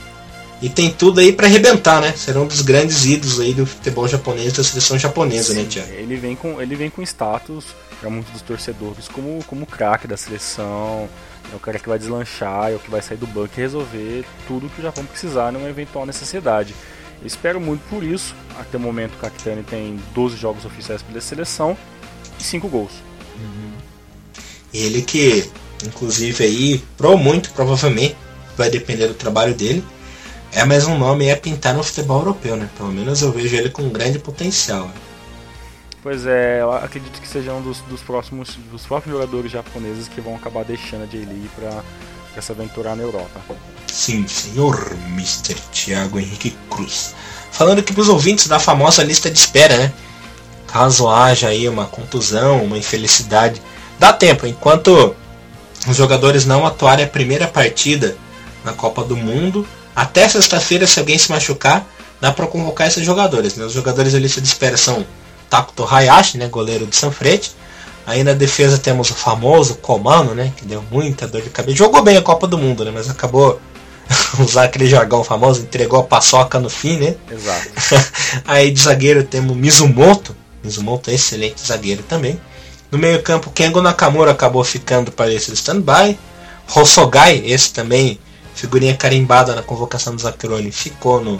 [0.61, 2.13] E tem tudo aí para arrebentar, né?
[2.15, 5.69] Será um dos grandes ídolos aí do futebol japonês, da seleção japonesa, né, Sim, né,
[5.69, 5.91] Tiago?
[5.91, 7.65] Ele vem com ele vem com status
[7.99, 11.09] para muitos dos torcedores como, como craque da seleção,
[11.51, 14.25] é o cara que vai deslanchar, é o que vai sair do banco e resolver
[14.47, 16.73] tudo que o Japão precisar numa eventual necessidade.
[17.21, 18.35] Eu espero muito por isso.
[18.59, 21.77] Até o momento o Kakitani tem 12 jogos oficiais pela seleção
[22.39, 22.91] e 5 gols.
[23.37, 23.71] Uhum.
[24.73, 25.49] Ele que,
[25.85, 28.15] inclusive aí, pro muito provavelmente,
[28.57, 29.83] vai depender do trabalho dele,
[30.51, 32.69] é mais um nome é pintar no futebol europeu, né?
[32.77, 34.85] Pelo menos eu vejo ele com um grande potencial.
[34.85, 34.93] Né?
[36.01, 40.21] Pois é, eu acredito que seja um dos, dos próximos dos próximos jogadores japoneses que
[40.21, 43.41] vão acabar deixando a J-League para se aventurar na Europa.
[43.91, 45.55] Sim, senhor Mr.
[45.73, 47.15] Thiago Henrique Cruz.
[47.51, 49.93] Falando aqui para os ouvintes da famosa lista de espera, né?
[50.67, 53.61] Caso haja aí uma contusão, uma infelicidade,
[53.97, 54.45] dá tempo.
[54.45, 55.15] Enquanto
[55.87, 58.15] os jogadores não atuarem a primeira partida
[58.63, 61.85] na Copa do Mundo, até sexta-feira, se alguém se machucar,
[62.19, 63.55] dá para convocar esses jogadores.
[63.55, 63.65] Né?
[63.65, 65.05] Os jogadores da lista de espera são
[65.49, 67.51] Takuto Hayashi, né, goleiro de Sanfrecce.
[68.05, 71.77] Aí na defesa temos o famoso Komano, né, que deu muita dor de cabeça.
[71.77, 73.59] Jogou bem a Copa do Mundo, né, mas acabou
[74.39, 77.15] usar aquele jargão famoso, entregou a paçoca no fim, né?
[77.31, 77.69] Exato.
[78.45, 80.35] Aí de zagueiro temos Mizumoto.
[80.63, 82.39] Mizumoto é excelente zagueiro também.
[82.95, 86.17] No meio-campo, Kengo Nakamura acabou ficando para esse stand-by.
[86.73, 88.17] Hosogai, esse também,
[88.55, 91.37] figurinha carimbada na convocação do Zakroni, ficou no,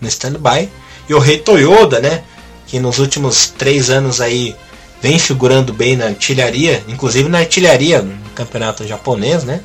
[0.00, 0.68] no stand-by.
[1.08, 2.24] E o Rei Toyoda, né?
[2.66, 4.56] que nos últimos três anos aí
[5.00, 9.60] vem figurando bem na artilharia, inclusive na artilharia no campeonato japonês, né?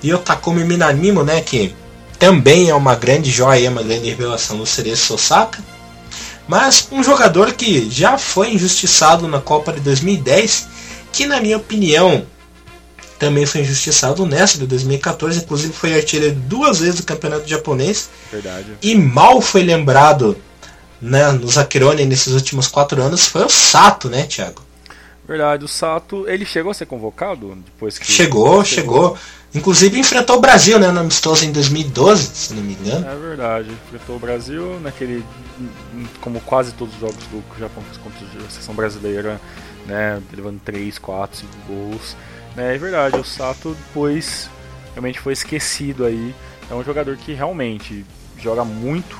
[0.00, 1.74] E o Takumi Minamimo, né, que
[2.20, 5.58] também é uma grande joia, uma grande revelação do Cereço Osaka.
[6.46, 10.68] Mas um jogador que já foi injustiçado na Copa de 2010,
[11.12, 12.26] que na minha opinião
[13.18, 18.10] também foi injustiçado nessa de 2014, inclusive foi artilheiro duas vezes do campeonato japonês.
[18.30, 18.66] Verdade.
[18.82, 20.36] E mal foi lembrado
[21.00, 24.62] né, nos Akirone nesses últimos quatro anos foi o Sato, né, Thiago?
[25.26, 28.06] Verdade, o Sato, ele chegou a ser convocado depois que.
[28.06, 29.16] Chegou, chegou.
[29.16, 29.18] chegou.
[29.54, 33.06] Inclusive enfrentou o Brasil, né, no amistoso em 2012, se não me engano.
[33.08, 35.24] É verdade, enfrentou o Brasil naquele.
[36.20, 39.40] Como quase todos os jogos do Japão contra a seleção brasileira,
[39.86, 42.16] né, levando 3, 4, 5 gols.
[42.56, 44.50] É, é verdade, o Sato depois
[44.92, 46.34] realmente foi esquecido aí.
[46.68, 48.04] É um jogador que realmente
[48.38, 49.16] joga muito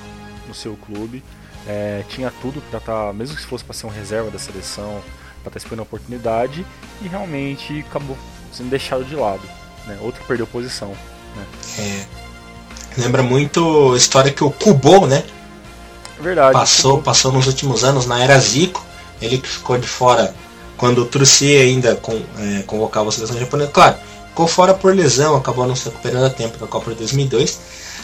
[0.48, 1.22] no seu clube.
[1.66, 5.00] É, tinha tudo para estar, tá, mesmo que fosse para ser um reserva da seleção,
[5.44, 6.66] para estar tá esperando a oportunidade,
[7.02, 8.16] e realmente acabou
[8.52, 9.42] sendo deixado de lado.
[9.86, 9.98] Né?
[10.00, 10.88] Outro que perdeu posição.
[11.36, 11.46] Né?
[11.78, 12.04] É.
[12.96, 15.24] Lembra muito a história que o Kubo, né?
[16.20, 16.52] Verdade.
[16.52, 18.84] Passou, passou nos últimos anos na era Zico.
[19.20, 20.34] Ele que ficou de fora
[20.76, 23.70] quando o Truci ainda com, é, convocava a seleção japonesa.
[23.70, 23.96] Claro,
[24.28, 27.58] ficou fora por lesão, acabou não se recuperando a tempo da Copa de 2002.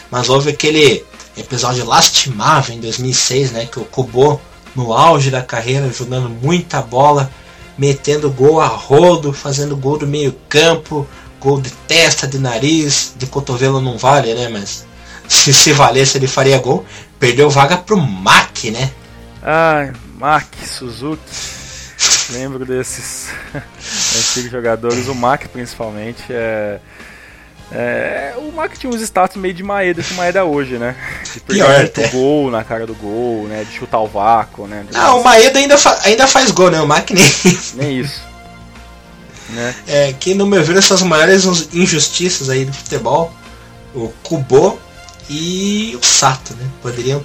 [0.09, 1.05] Mas houve aquele
[1.37, 4.41] episódio lastimável em 2006, né, que o Kubo
[4.75, 7.31] no auge da carreira, jogando muita bola,
[7.77, 11.07] metendo gol a rodo, fazendo gol do meio campo,
[11.39, 14.85] gol de testa, de nariz, de cotovelo não vale, né, mas
[15.27, 16.85] se, se valesse ele faria gol.
[17.19, 18.91] Perdeu vaga pro Mack, né?
[19.43, 21.21] Ai, Mack, Suzuki.
[22.31, 26.23] Lembro desses antigos jogadores, o Mack principalmente.
[26.29, 26.79] É,
[27.73, 30.95] é, o Mack tinha uns status meio de Maeda que Maeda hoje, né?
[31.33, 32.07] De perder Pior, até.
[32.09, 33.63] gol na cara do gol, né?
[33.63, 34.85] De chutar o vácuo, né?
[34.91, 36.81] Não, o Maeda ainda, fa ainda faz gol, né?
[36.81, 37.77] O Mack nem isso.
[37.77, 38.21] Nem isso.
[39.49, 39.75] Né?
[39.87, 43.33] É, que no meu ver são as maiores injustiças aí do futebol.
[43.93, 44.79] O Kubo
[45.29, 46.65] e o Sato, né?
[46.81, 47.23] Poderiam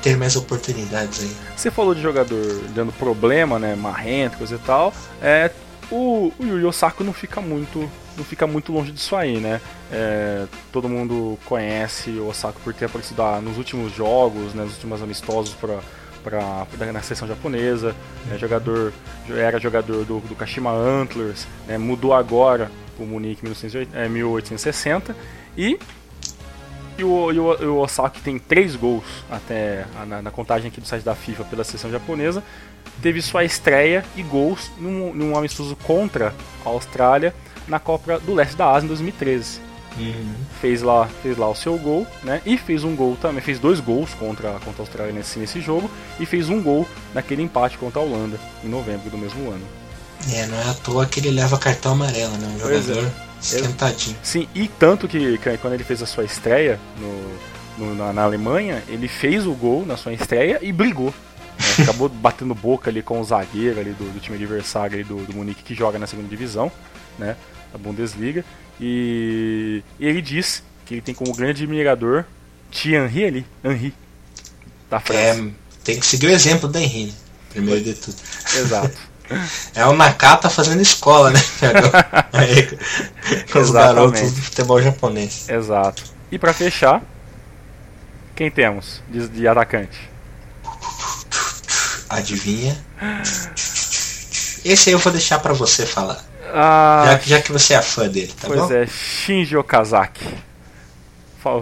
[0.00, 1.36] ter mais oportunidades aí.
[1.56, 3.74] Você falou de jogador dando problema, né?
[3.74, 4.92] Marrento, coisa e tal.
[5.20, 5.50] É,
[5.90, 7.90] o, o Yu Osako não fica muito
[8.20, 9.60] não fica muito longe disso aí, né?
[9.90, 14.74] É, todo mundo conhece o Osako por ter aparecido ah, nos últimos jogos, né, nos
[14.74, 15.80] últimos amistosos para
[16.22, 17.96] pra, na seleção japonesa,
[18.26, 18.92] né, jogador,
[19.30, 23.48] era jogador do, do Kashima Antlers, né, mudou agora para o Munique em
[24.10, 25.16] 1860
[25.56, 25.78] e
[26.98, 30.86] e o, e o, o Osaki tem três gols até na, na, contagem aqui do
[30.86, 32.44] site da FIFA pela seleção japonesa.
[33.00, 37.34] Teve sua estreia e gols num, num amistoso contra a Austrália
[37.70, 39.60] na Copa do Leste da Ásia em 2013.
[39.98, 40.34] Uhum.
[40.60, 42.40] Fez lá, fez lá o seu gol, né?
[42.46, 45.90] E fez um gol também, fez dois gols contra, contra a Austrália nesse, nesse jogo
[46.18, 49.64] e fez um gol naquele empate contra a Holanda em novembro do mesmo ano.
[50.32, 52.46] É, não é à toa que ele leva cartão amarelo, né?
[52.56, 53.10] Um pois jogador.
[53.26, 53.30] É.
[53.40, 54.16] Esquentadinho.
[54.22, 58.22] Sim, e tanto que, que, quando ele fez a sua estreia no, no na, na,
[58.22, 61.14] Alemanha, ele fez o gol na sua estreia e brigou.
[61.58, 61.84] Né?
[61.84, 65.34] Acabou batendo boca ali com o zagueiro ali do, do time adversário ali do, do
[65.34, 66.70] Munique que joga na segunda divisão,
[67.18, 67.34] né?
[67.72, 68.44] Da Bundesliga.
[68.80, 72.24] E, ele diz que ele tem como grande admirador
[72.70, 73.94] Thierry ali, Henry,
[74.88, 75.20] da França.
[75.20, 75.50] É,
[75.84, 77.12] tem que seguir o exemplo da Henry, né?
[77.50, 78.16] primeiro de tudo.
[78.56, 79.10] Exato.
[79.76, 81.40] É o Nakata fazendo escola, né?
[83.52, 85.48] com os garotos do futebol japonês.
[85.48, 86.02] Exato.
[86.32, 87.00] E para fechar,
[88.34, 90.10] quem temos de, de atacante?
[92.08, 92.76] Adivinha?
[94.64, 96.24] Esse aí eu vou deixar para você falar.
[96.54, 98.72] Ah, já, já, que você é fã dele, tá pois bom?
[98.72, 100.26] é, Shinji Okazaki.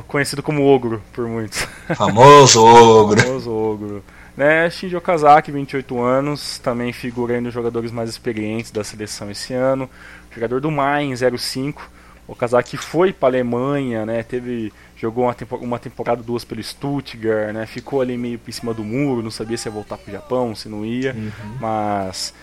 [0.08, 1.66] Conhecido como Ogro por muitos.
[1.96, 3.20] Famoso Ogro.
[3.20, 4.04] Famoso Ogro.
[4.36, 9.88] Né, Shinji Okazaki, 28 anos, também figura nos jogadores mais experientes da seleção esse ano.
[10.32, 11.98] Jogador do Main 05.
[12.28, 17.54] Okazaki foi para a Alemanha, né, teve jogou uma, tempo, uma temporada duas pelo Stuttgart,
[17.54, 20.12] né, ficou ali meio por cima do muro, não sabia se ia voltar para o
[20.12, 21.30] Japão, se não ia, uhum.
[21.58, 22.34] mas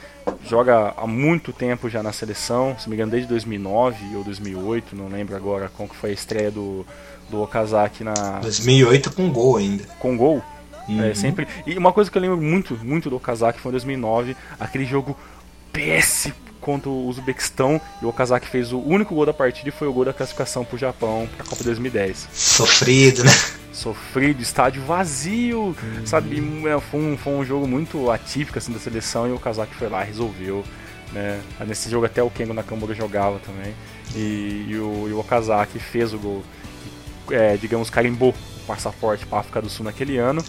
[0.47, 5.07] joga há muito tempo já na seleção, se me engano desde 2009 ou 2008, não
[5.07, 6.85] lembro agora como que foi a estreia do,
[7.29, 9.83] do Okazaki na 2008 com gol ainda.
[9.99, 10.43] Com gol?
[10.87, 11.03] É, uhum.
[11.03, 11.47] É, sempre.
[11.65, 15.17] E uma coisa que eu lembro muito, muito do Okazaki foi em 2009, aquele jogo
[15.73, 19.87] péssimo contra o Uzbequistão e o Okazaki fez o único gol da partida e foi
[19.87, 22.27] o gol da classificação pro Japão pra Copa 2010.
[22.33, 23.31] Sofrido, né?
[23.71, 26.05] Sofrido, estádio vazio, uhum.
[26.05, 26.41] sabe?
[26.67, 29.87] É, foi um, foi um jogo muito atípico assim da seleção e o Okazaki foi
[29.89, 30.63] lá e resolveu.
[31.13, 31.39] Né?
[31.67, 33.75] Nesse jogo até o Kengo Nakamura jogava também.
[34.15, 36.43] E, e, o, e o Okazaki fez o gol.
[37.29, 40.43] É, digamos, carimbou o passaporte para África do Sul naquele ano.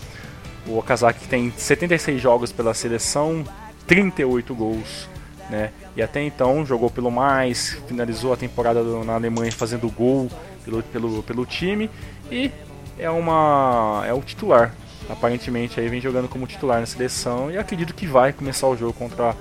[0.66, 3.44] O Okazaki tem 76 jogos pela seleção,
[3.86, 5.08] 38 gols.
[5.50, 5.70] Né?
[5.96, 10.28] E até então jogou pelo mais, finalizou a temporada na Alemanha fazendo gol
[10.64, 11.88] pelo, pelo, pelo time
[12.30, 12.50] e
[12.98, 14.74] é uma é o titular.
[15.08, 18.92] Aparentemente aí vem jogando como titular na seleção e acredito que vai começar o jogo
[18.92, 19.36] contra,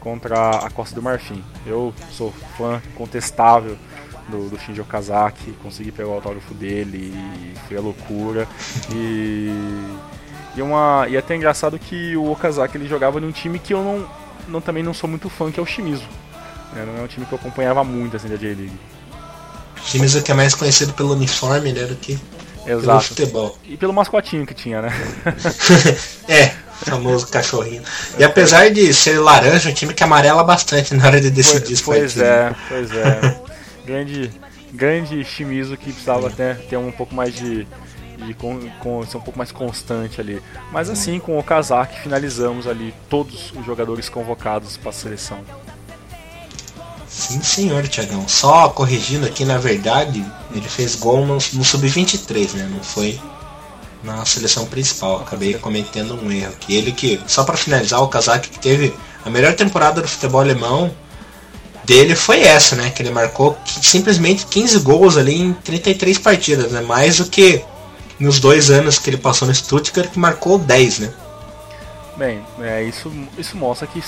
[0.00, 1.42] contra a Costa do Marfim.
[1.64, 3.78] Eu sou fã contestável
[4.28, 8.46] do, do Shinji Okazaki, consegui pegar o autógrafo dele e foi a loucura.
[8.94, 9.50] E,
[10.54, 13.82] e, uma, e é até engraçado que o Okazaki ele jogava num time que eu
[13.82, 14.06] não,
[14.48, 16.04] não também não sou muito fã, que é o Shimizu.
[16.76, 18.78] É, não é um time que eu acompanhava muito assim da J-League.
[19.84, 22.18] Shimizu que é mais conhecido pelo uniforme né, do que
[22.66, 22.86] Exato.
[22.86, 23.58] pelo futebol.
[23.64, 24.92] E pelo mascotinho que tinha, né?
[26.28, 26.52] é,
[26.84, 27.82] famoso cachorrinho.
[28.18, 32.14] E apesar de ser laranja, o time que amarela bastante na hora de decidir pois,
[32.14, 33.46] pois é, pois é
[33.86, 34.30] grande,
[34.72, 37.66] grande Shimizu que precisava até ter um pouco mais de,
[38.16, 40.42] de com, com, ser um pouco mais constante ali.
[40.72, 45.38] Mas assim, com o Kazak finalizamos ali todos os jogadores convocados para a seleção.
[47.08, 48.28] Sim, senhor, Tiagão.
[48.28, 52.68] Só corrigindo aqui, na verdade, ele fez gol no, no Sub-23, né?
[52.70, 53.18] Não foi
[54.02, 55.20] na seleção principal.
[55.20, 56.52] Acabei cometendo um erro.
[56.60, 58.94] Que ele que, só para finalizar, o Kazak que teve
[59.24, 60.92] a melhor temporada do futebol alemão
[61.84, 62.90] dele foi essa, né?
[62.90, 66.80] Que ele marcou simplesmente 15 gols ali em 33 partidas, né?
[66.80, 67.64] Mais do que
[68.18, 71.14] nos dois anos que ele passou no Stuttgart, que marcou 10, né?
[72.16, 74.02] Bem, é, isso, isso mostra que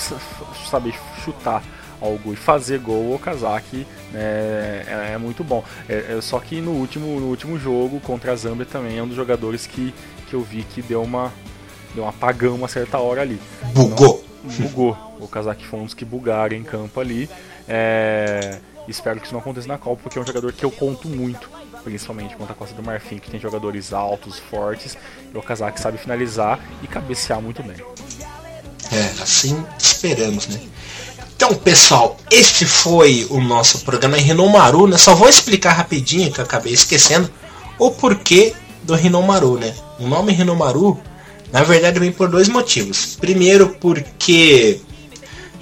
[0.69, 1.63] saber chutar
[2.01, 5.63] algo e fazer gol, o Kazaki né, é, é, muito bom.
[5.87, 9.07] É, é, só que no último, no último jogo contra a Zâmbia também é um
[9.07, 9.93] dos jogadores que,
[10.27, 11.31] que eu vi que deu uma
[11.93, 13.39] deu um apagão uma certa hora ali.
[13.73, 14.23] Bugou.
[14.43, 14.97] Então, bugou.
[15.19, 17.29] O Kazaki foi um dos que bugaram em campo ali.
[17.67, 21.07] É, espero que isso não aconteça na Copa, porque é um jogador que eu conto
[21.07, 21.49] muito,
[21.83, 24.97] principalmente contra a Costa do Marfim, que tem jogadores altos, fortes,
[25.33, 27.77] e o Kazak sabe finalizar e cabecear muito bem.
[28.91, 30.59] É, assim esperamos, né?
[31.35, 34.97] Então, pessoal, este foi o nosso programa Rinomaru, né?
[34.97, 37.29] Só vou explicar rapidinho, que eu acabei esquecendo,
[37.77, 38.53] o porquê
[38.83, 39.73] do Rinomaru, né?
[39.99, 40.99] O nome Rinomaru,
[41.51, 43.15] na verdade, vem por dois motivos.
[43.19, 44.81] Primeiro, porque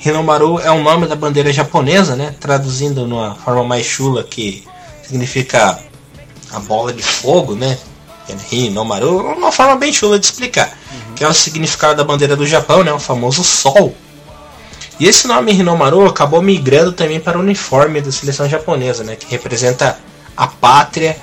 [0.03, 2.35] Hinomaru é o nome da bandeira japonesa, né?
[2.39, 4.65] Traduzindo numa forma mais chula que
[5.03, 5.79] significa
[6.57, 7.77] a bola de fogo, né?
[8.51, 11.15] Hinomaru, uma forma bem chula de explicar, uhum.
[11.15, 12.91] que é o significado da bandeira do Japão, né?
[12.91, 13.95] O famoso sol.
[14.99, 19.15] E esse nome Hinomaru acabou migrando também para o uniforme da seleção japonesa, né?
[19.15, 19.99] Que representa
[20.35, 21.15] a pátria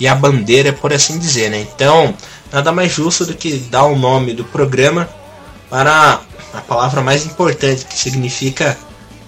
[0.00, 1.60] e a bandeira, por assim dizer, né?
[1.60, 2.14] Então,
[2.50, 5.08] nada mais justo do que dar o nome do programa
[5.68, 6.20] para
[6.54, 8.76] a palavra mais importante, que significa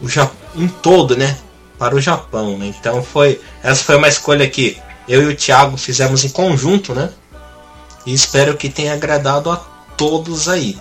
[0.03, 1.37] o Japão, um todo, né?
[1.79, 2.73] Para o Japão, né?
[2.79, 3.41] Então foi.
[3.63, 4.79] Essa foi uma escolha que
[5.11, 7.11] eu e o Thiago fizemos em conjunto, né?
[8.07, 9.57] E espero que tenha agradado a
[9.97, 10.79] todos aí.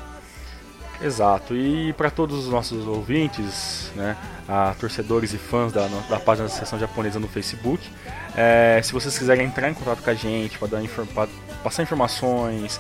[1.02, 4.18] Exato, e para todos os nossos ouvintes, né,
[4.48, 7.82] a torcedores e fãs da, da página da Seção Japonesa no Facebook,
[8.36, 11.28] é, se vocês quiserem entrar em contato com a gente para
[11.64, 12.80] passar informações,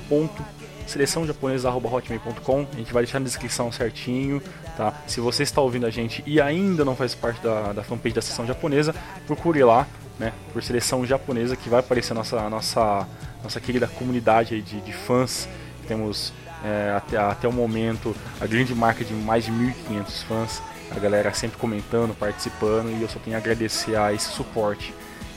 [0.86, 2.66] seleçãojaponesa.hotmail.com.
[2.72, 4.42] A gente vai deixar na descrição certinho,
[4.76, 4.92] tá?
[5.06, 8.22] Se você está ouvindo a gente e ainda não faz parte da, da fanpage da
[8.22, 8.94] seleção japonesa,
[9.26, 9.86] procure lá,
[10.20, 10.32] né?
[10.52, 13.08] Por seleção japonesa que vai aparecer a nossa, nossa,
[13.42, 15.48] nossa querida comunidade de, de fãs.
[15.88, 20.62] Temos é, até, até o momento a grande marca de mais de 1.500 fãs.
[20.94, 24.94] A galera sempre comentando, participando e eu só tenho a agradecer a esse suporte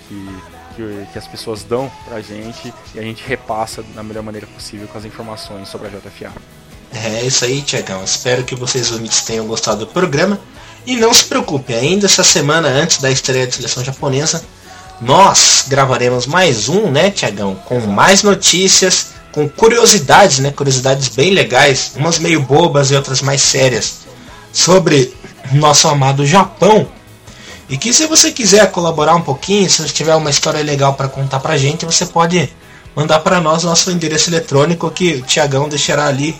[0.08, 4.48] que que, que as pessoas dão pra gente e a gente repassa da melhor maneira
[4.48, 6.34] possível com as informações sobre a JFA.
[6.92, 8.04] É isso aí, Tiagão.
[8.04, 8.92] Espero que vocês
[9.26, 10.40] tenham gostado do programa.
[10.86, 14.44] E não se preocupe, ainda essa semana antes da estreia da seleção japonesa,
[15.02, 17.56] nós gravaremos mais um, né, Tiagão?
[17.56, 20.52] Com mais notícias, com curiosidades, né?
[20.52, 24.00] Curiosidades bem legais, umas meio bobas e outras mais sérias,
[24.52, 25.14] sobre
[25.52, 26.88] nosso amado Japão
[27.70, 31.40] e que se você quiser colaborar um pouquinho, se tiver uma história legal para contar
[31.40, 32.50] pra gente, você pode
[32.96, 36.40] mandar para nós nosso endereço eletrônico que o Tiagão deixará ali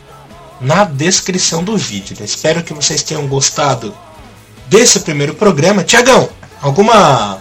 [0.60, 2.16] na descrição do vídeo.
[2.20, 2.26] Né?
[2.26, 3.96] Espero que vocês tenham gostado
[4.68, 5.84] desse primeiro programa.
[5.84, 6.30] Tiagão,
[6.62, 7.40] alguma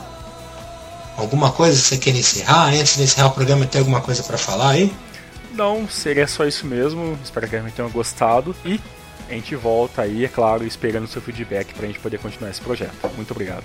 [1.23, 2.69] alguma coisa que você quer encerrar?
[2.69, 4.93] Antes de encerrar o programa, tem alguma coisa para falar aí?
[5.55, 7.19] Não, seria só isso mesmo.
[7.23, 8.81] Espero que tenham gostado e
[9.29, 12.51] a gente volta aí, é claro, esperando o seu feedback para a gente poder continuar
[12.51, 12.93] esse projeto.
[13.17, 13.65] Muito obrigado.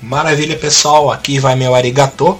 [0.00, 1.10] Maravilha, pessoal.
[1.10, 2.38] Aqui vai meu arigato.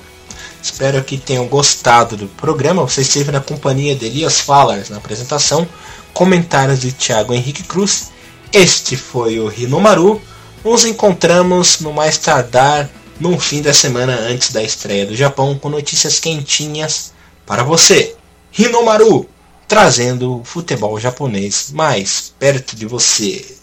[0.63, 2.83] Espero que tenham gostado do programa.
[2.83, 5.67] Você esteve na companhia de Elias Fallers na apresentação,
[6.13, 8.11] comentários de Thiago Henrique Cruz.
[8.53, 10.21] Este foi o Rinomaru.
[10.65, 12.89] Nos encontramos no mais tardar
[13.23, 17.13] no fim da semana antes da estreia do Japão com notícias quentinhas
[17.47, 18.17] para você.
[18.51, 19.29] Rinomaru,
[19.69, 23.62] trazendo o futebol japonês mais perto de você.